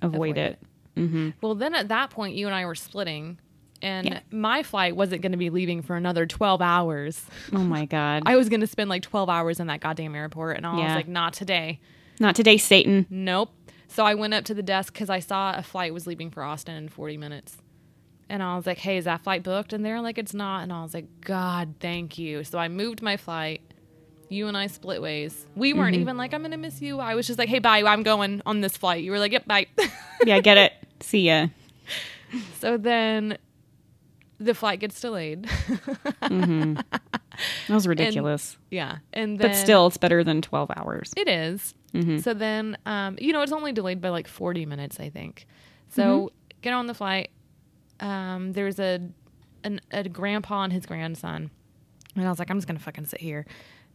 [0.00, 0.58] avoid, Avoid it.
[0.96, 1.34] it.
[1.40, 3.38] Well, then at that point, you and I were splitting,
[3.82, 4.20] and Yeah.
[4.30, 7.26] my flight wasn't going to be leaving for another 12 hours.
[7.52, 8.22] Oh my god.
[8.26, 10.84] I was going to spend like 12 hours in that goddamn airport, and I Yeah.
[10.86, 11.80] was like, not today.
[12.20, 13.06] Not today, Satan.
[13.10, 13.50] Nope.
[13.88, 16.42] So I went up to the desk because I saw a flight was leaving for
[16.42, 17.58] Austin in 40 minutes.
[18.30, 19.74] And I was like, hey, is that flight booked?
[19.74, 20.62] And they're like, it's not.
[20.62, 22.44] And I was like, God, thank you.
[22.44, 23.60] So I moved my flight.
[24.30, 25.46] You and I split ways.
[25.54, 26.00] We weren't mm-hmm.
[26.02, 27.00] even like, I'm going to miss you.
[27.00, 27.82] I was just like, hey, bye.
[27.82, 29.04] I'm going on this flight.
[29.04, 29.66] You were like, yep, bye.
[30.24, 30.72] Yeah, get it.
[31.00, 31.48] See ya.
[32.58, 33.36] so then
[34.42, 35.48] the flight gets delayed.
[36.20, 36.84] That
[37.68, 38.56] was ridiculous.
[38.70, 38.98] yeah.
[39.12, 41.12] And then but still, it's better than 12 hours.
[41.16, 41.74] It is.
[42.20, 45.46] So then, um, you know, it's only delayed by like 40 minutes, I think.
[45.90, 46.32] So
[46.62, 47.30] get on the flight.
[48.00, 48.98] Um, there's a,
[49.62, 51.50] an, a grandpa and his grandson.
[52.16, 53.44] And I was like, I'm just going to fucking sit here.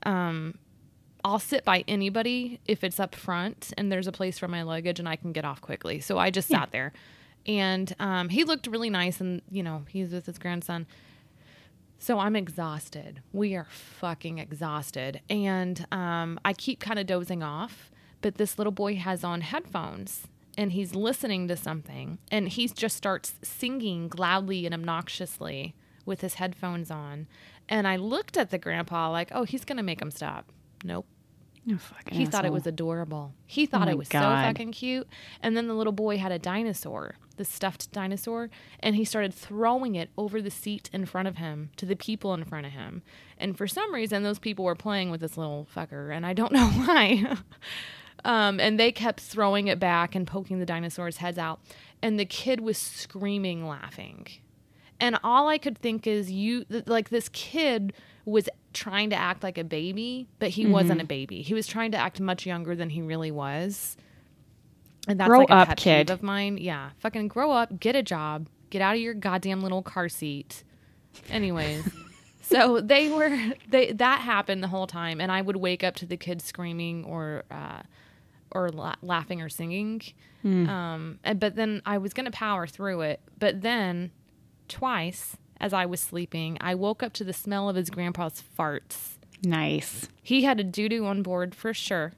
[0.03, 0.59] Um,
[1.23, 4.99] I'll sit by anybody if it's up front and there's a place for my luggage
[4.99, 5.99] and I can get off quickly.
[5.99, 6.93] So I just sat there.
[7.47, 10.85] And um, he looked really nice and, you know, he's with his grandson.
[11.99, 13.21] So I'm exhausted.
[13.33, 15.21] We are fucking exhausted.
[15.29, 17.89] And um, I keep kind of dozing off,
[18.21, 20.27] but this little boy has on headphones
[20.57, 25.73] and he's listening to something and he just starts singing loudly and obnoxiously
[26.05, 27.27] with his headphones on.
[27.69, 30.51] And I looked at the grandpa like, oh, he's going to make him stop.
[30.83, 31.05] Nope.
[31.69, 33.33] Oh, fucking He thought it was adorable.
[33.45, 34.21] He thought my it was God.
[34.21, 35.07] so fucking cute.
[35.41, 39.95] And then the little boy had a dinosaur the stuffed dinosaur, and he started throwing
[39.95, 43.01] it over the seat in front of him to the people in front of him.
[43.37, 46.51] And for some reason, those people were playing with this little fucker, and I don't
[46.53, 47.37] know why.
[48.25, 51.59] um, and they kept throwing it back and poking the dinosaurs' heads out,
[52.01, 54.27] and the kid was screaming, laughing.
[54.99, 57.93] And all I could think is, you like this kid
[58.25, 61.41] was trying to act like a baby, but he wasn't a baby.
[61.41, 63.95] He was trying to act much younger than he really was.
[65.07, 66.09] And that's Grow like a up, kid.
[66.09, 66.57] of mine.
[66.57, 70.63] Yeah, fucking grow up, get a job, get out of your goddamn little car seat.
[71.29, 71.89] Anyways,
[72.41, 73.35] so they were
[73.69, 77.05] they that happened the whole time, and I would wake up to the kids screaming
[77.05, 77.81] or uh,
[78.51, 80.01] or la- laughing or singing.
[80.43, 83.19] Um, and, but then I was gonna power through it.
[83.37, 84.11] But then
[84.69, 89.17] twice as I was sleeping, I woke up to the smell of his grandpa's farts.
[89.43, 90.07] Nice.
[90.23, 92.13] He had a doo doo on board for sure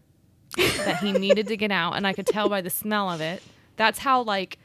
[0.57, 3.41] that he needed to get out, and I could tell by the smell of it.
[3.75, 4.57] That's how like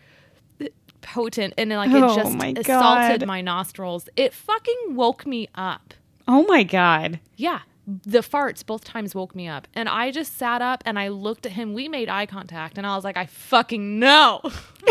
[1.01, 3.26] potent and like Oh it just my assaulted God.
[3.26, 4.09] my nostrils.
[4.16, 5.95] It fucking woke me up.
[6.26, 7.20] Oh my god.
[7.37, 7.61] Yeah.
[7.87, 9.68] The farts both times woke me up.
[9.74, 11.74] And I just sat up and I looked at him.
[11.74, 14.41] We made eye contact and I was like, I fucking know.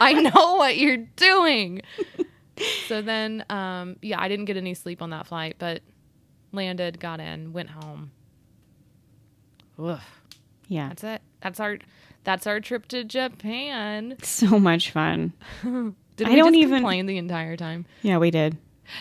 [0.00, 1.82] I know what you're doing.
[2.88, 5.82] so then, um, yeah, I didn't get any sleep on that flight, but
[6.52, 8.10] landed, got in, went home.
[9.78, 10.00] Ugh.
[10.68, 10.88] Yeah.
[10.88, 11.22] That's it.
[11.40, 11.78] That's our
[12.24, 14.16] that's our trip to Japan.
[14.22, 15.32] So much fun.
[15.62, 17.86] Did I we don't even- complain the entire time?
[18.02, 18.56] Yeah, we did.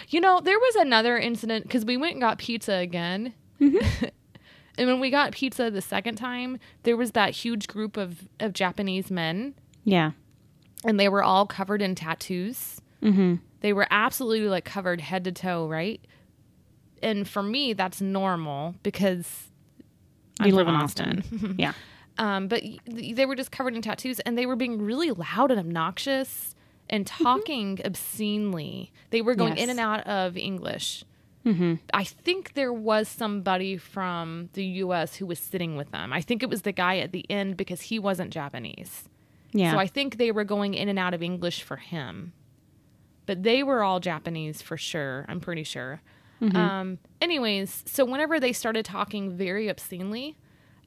[0.09, 3.33] You know, there was another incident because we went and got pizza again.
[3.59, 4.05] Mm-hmm.
[4.77, 8.51] and when we got pizza the second time, there was that huge group of, of
[8.53, 9.55] Japanese men,
[9.85, 10.11] Yeah.
[10.85, 12.81] and they were all covered in tattoos.
[13.01, 13.35] Mm-hmm.
[13.61, 16.01] They were absolutely like covered head to toe, right?
[17.01, 19.47] And for me, that's normal because
[20.39, 21.55] You I'm live in Austin.
[21.57, 21.73] yeah.
[22.17, 25.59] Um, but they were just covered in tattoos and they were being really loud and
[25.59, 26.55] obnoxious
[26.89, 28.91] and talking obscenely.
[29.11, 31.03] They were going in and out of English.
[31.45, 31.75] Mm-hmm.
[31.93, 36.11] I think there was somebody from the US who was sitting with them.
[36.11, 39.07] I think it was the guy at the end because he wasn't Japanese.
[39.53, 39.71] Yeah.
[39.71, 42.33] So I think they were going in and out of English for him.
[43.25, 45.25] But they were all Japanese for sure.
[45.27, 46.01] I'm pretty sure.
[46.41, 50.37] Um, anyways, so whenever they started talking very obscenely,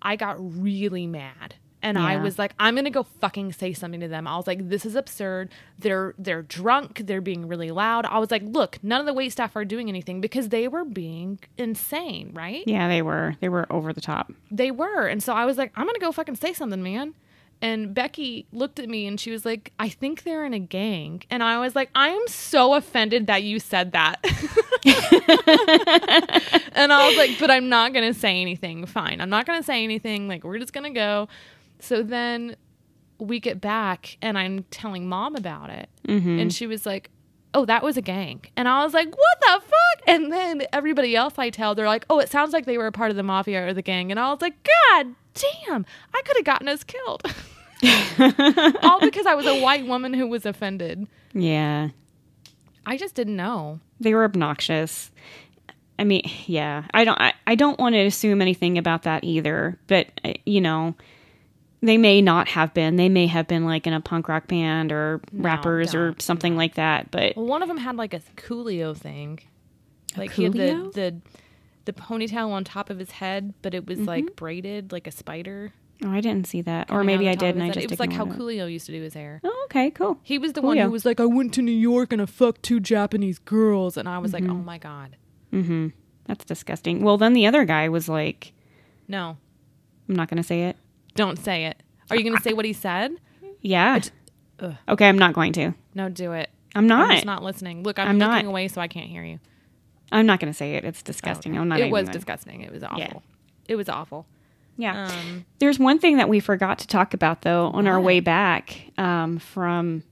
[0.03, 1.57] I got really mad.
[1.83, 4.27] And I was like, I'm gonna go fucking say something to them.
[4.27, 5.49] I was like, this is absurd.
[5.79, 7.03] They're they're drunk.
[7.07, 8.05] They're being really loud.
[8.05, 10.85] I was like, look, none of the wait staff are doing anything because they were
[10.85, 12.65] being insane, right?
[12.67, 13.35] yeah, they were.
[13.41, 14.31] They were over the top.
[14.51, 15.07] They were.
[15.07, 17.15] And so I was like, I'm going to go fucking say something, man.
[17.63, 21.23] And Becky looked at me and she was like, I think they're in a gang.
[21.29, 24.19] And I was like, I am so offended that you said that.
[26.73, 28.87] and I was like, but I'm not going to say anything.
[28.87, 29.21] Fine.
[29.21, 30.27] I'm not going to say anything.
[30.27, 31.29] Like, we're just going to go.
[31.81, 32.57] So then
[33.19, 35.91] we get back and I'm telling mom about it.
[36.09, 36.39] Mm-hmm.
[36.39, 37.11] And she was like,
[37.53, 38.43] Oh, that was a gang.
[38.57, 40.09] And I was like, What the fuck?
[40.09, 42.93] And then everybody else I tell, they're like, Oh, it sounds like they were a
[42.93, 44.11] part of the mafia or the gang.
[44.11, 45.85] And I was like, God damn,
[46.15, 47.23] I could have gotten us killed.
[48.83, 51.07] All because I was a white woman who was offended.
[51.33, 51.89] Yeah.
[52.87, 53.81] I just didn't know.
[54.01, 55.11] They were obnoxious.
[55.99, 56.85] I mean, yeah.
[56.95, 60.61] I don't I, I don't want to assume anything about that either, but uh, you
[60.61, 60.95] know,
[61.83, 62.97] they may not have been.
[62.97, 66.75] They may have been like in a punk rock band or rappers or something like
[66.75, 69.41] that, but Well, one of them had like a Coolio thing.
[70.17, 71.21] Like he had the, the
[71.87, 74.09] the ponytail on top of his head, but it was Mm-hmm.
[74.09, 75.73] like braided like a spider.
[76.05, 76.91] oh, I didn't see that.
[76.91, 78.31] Or maybe I did and I just It was like how it.
[78.33, 79.41] Coolio used to do his hair.
[79.45, 80.19] Oh, okay, cool.
[80.23, 82.63] He was the one who was like, I went to New York and I fucked
[82.63, 83.97] two Japanese girls.
[83.97, 84.47] And I was Mm-hmm.
[84.47, 85.17] like, oh my God.
[85.53, 85.89] Mm-hmm.
[86.27, 87.03] That's disgusting.
[87.03, 88.53] Well, then the other guy was like,
[89.09, 89.37] No,
[90.09, 90.77] I'm not going to say it.
[91.15, 91.83] Don't say it.
[92.11, 93.13] Are you going to say what he said?
[93.61, 94.01] Yeah.
[94.89, 95.73] Okay, I'm not going to.
[95.95, 96.51] No, do it.
[96.75, 97.11] I'm not.
[97.11, 97.83] I'm just not listening.
[97.83, 98.45] Look, I'm, I'm looking not.
[98.45, 99.41] away so I can't hear you.
[100.13, 100.85] I'm not going to say it.
[100.85, 101.57] It's disgusting.
[101.57, 101.81] I'm not.
[101.81, 102.61] it was gonna- disgusting.
[102.63, 102.99] It was awful.
[102.99, 103.13] Yeah.
[103.69, 104.27] It was awful.
[104.77, 105.07] Yeah.
[105.09, 108.91] Um, There's one thing that we forgot to talk about though on our way back
[108.99, 110.03] um, from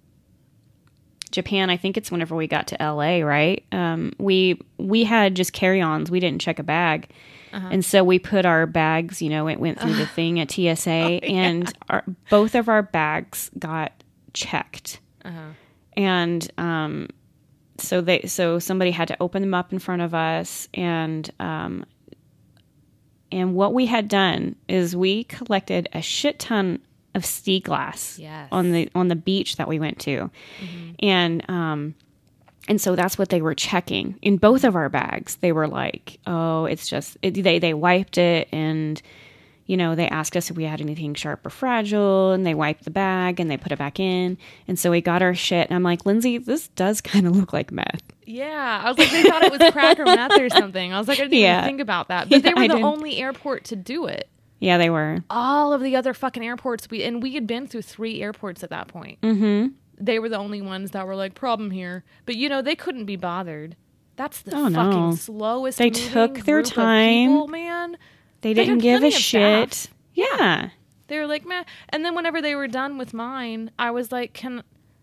[1.31, 1.71] Japan.
[1.71, 3.65] I think it's whenever we got to LA, right?
[3.73, 6.11] Um, we we had just carry-ons.
[6.11, 7.11] We didn't check a bag,
[7.53, 7.69] Uh-huh.
[7.71, 9.21] and so we put our bags.
[9.23, 10.91] You know, it went through the thing at TSA,
[11.25, 13.93] and our, both of our bags got
[14.35, 15.01] checked.
[15.25, 15.51] uh-huh.
[15.97, 17.09] and um,
[17.79, 21.85] so they so somebody had to open them up in front of us and um,
[23.31, 26.81] and what we had done is we collected a shit ton
[27.15, 28.49] of sea glass Yes.
[28.53, 30.31] on the on the beach that we went to
[31.01, 31.95] and um
[32.69, 36.19] and so that's what they were checking in both of our bags they were like
[36.27, 39.03] oh it's just it, they they wiped it and
[39.67, 42.85] you know, they asked us if we had anything sharp or fragile, and they wiped
[42.85, 44.39] the bag and they put it back in.
[44.67, 47.53] And so we got our shit, and I'm like, Lindsay, this does kind of look
[47.53, 48.01] like meth.
[48.25, 50.95] Yeah, I was like, they thought it was crack or meth or something.
[50.95, 51.59] I was like, I didn't Yeah.
[51.59, 52.31] even think about that.
[52.31, 52.87] But they were I the didn't.
[52.87, 54.31] only airport to do it.
[54.59, 55.23] Yeah, they were.
[55.29, 58.71] All of the other fucking airports we and we had been through three airports at
[58.71, 59.21] that point.
[59.21, 59.67] Mm-hmm.
[60.01, 63.05] They were the only ones that were like problem here, but you know they couldn't
[63.07, 63.77] be bothered.
[64.17, 65.15] That's the Oh, fucking no.
[65.15, 65.79] slowest.
[65.79, 67.29] They took their time.
[67.29, 67.97] people, man.
[68.41, 69.75] They They didn't had give a shit.
[69.75, 69.95] staff.
[70.15, 70.71] Yeah.
[71.07, 71.65] They were like, man.
[71.89, 74.63] And then whenever they were done with mine, I was like, can,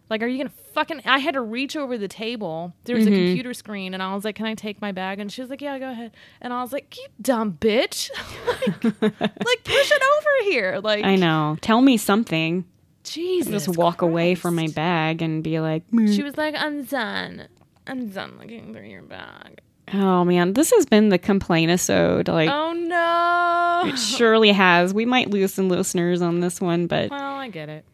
[0.09, 1.01] like, are you gonna fucking?
[1.05, 2.73] I had to reach over the table.
[2.83, 3.13] There was Mm-hmm.
[3.13, 5.19] a computer screen, and I was like, can I take my bag?
[5.19, 6.11] And she was like, yeah, go ahead.
[6.41, 8.11] And I was like, you dumb bitch,
[8.47, 11.57] like, like push it over here, like, I know.
[11.61, 12.65] Tell me something.
[13.05, 15.83] Jesus, Just walk away from my bag and be like.
[16.07, 17.47] She was like, I'm done.
[17.87, 19.61] I'm done looking through your bag.
[19.93, 22.27] oh man, this has been the complaint episode.
[22.27, 23.83] Like, Oh no.
[23.93, 24.93] it surely has.
[24.93, 27.85] We might lose some listeners on this one, but Well, I get it.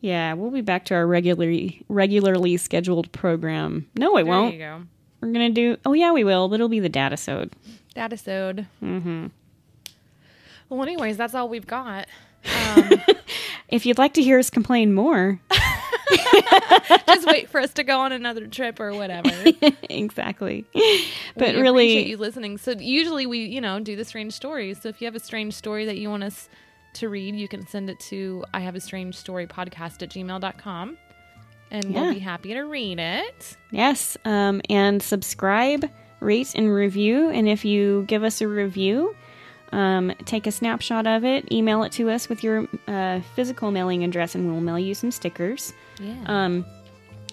[0.00, 3.88] yeah, we'll be back to our regularly regularly scheduled program.
[3.96, 4.54] No, it There won't.
[4.54, 4.82] you go.
[5.20, 5.76] We're gonna do.
[5.84, 6.48] Oh yeah, we will.
[6.48, 7.52] But it'll be the data sode.
[7.96, 9.26] Mm-hmm.
[10.68, 12.06] Well, anyways, that's all we've got.
[13.68, 15.40] If you'd like to hear us complain more,
[17.06, 19.30] Just wait for us to go on another trip or whatever.
[19.88, 20.66] exactly.
[20.74, 22.58] We But appreciate really, you listening.
[22.58, 24.80] So usually we, you know, do the strange stories.
[24.82, 26.50] So if you have a strange story that you want us
[26.94, 30.98] to read, you can send it to I have a strange story podcast at gmail.com
[31.70, 32.00] and Yeah.
[32.02, 33.56] we'll be happy to read it.
[33.70, 35.88] Yes, um, and subscribe,
[36.20, 37.30] rate, and review.
[37.30, 39.16] And if you give us a review,
[39.72, 44.04] um, take a snapshot of it, email it to us with your uh, physical mailing
[44.04, 45.72] address, and we'll mail you some stickers.
[46.00, 46.22] Yeah.
[46.26, 46.64] Um,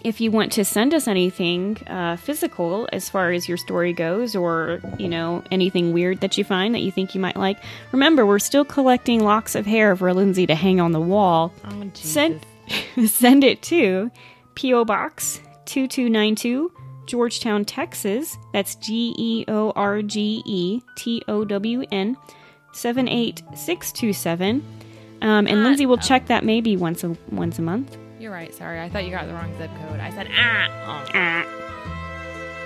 [0.04, 4.36] if you want to send us anything uh, physical as far as your story goes,
[4.36, 7.58] or you know anything weird that you find that you think you might like,
[7.92, 11.54] remember we're still collecting locks of hair for Lindsay to hang on the wall.
[11.66, 11.92] oh.
[11.94, 12.46] Send
[13.06, 14.10] send it to
[14.56, 14.86] P.O.
[14.86, 16.72] Box 2292,
[17.10, 18.38] Georgetown, Texas.
[18.54, 22.16] That's G E O R G E T O W N
[22.74, 24.64] 78627.
[25.22, 27.98] Um, and Lindsay will check that maybe once a once a month.
[28.20, 28.54] You're right.
[28.54, 28.80] Sorry.
[28.80, 30.00] I thought you got the wrong zip code.
[30.00, 30.70] I said, ah.
[30.86, 31.06] Oh.
[31.14, 31.46] Ah.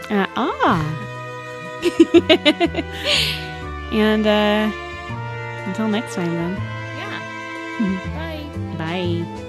[0.09, 0.99] Uh, ah.
[3.93, 4.69] and uh,
[5.67, 6.51] until next time, then.
[6.97, 7.19] Yeah.
[8.77, 8.79] Bye.
[9.25, 9.42] Bye.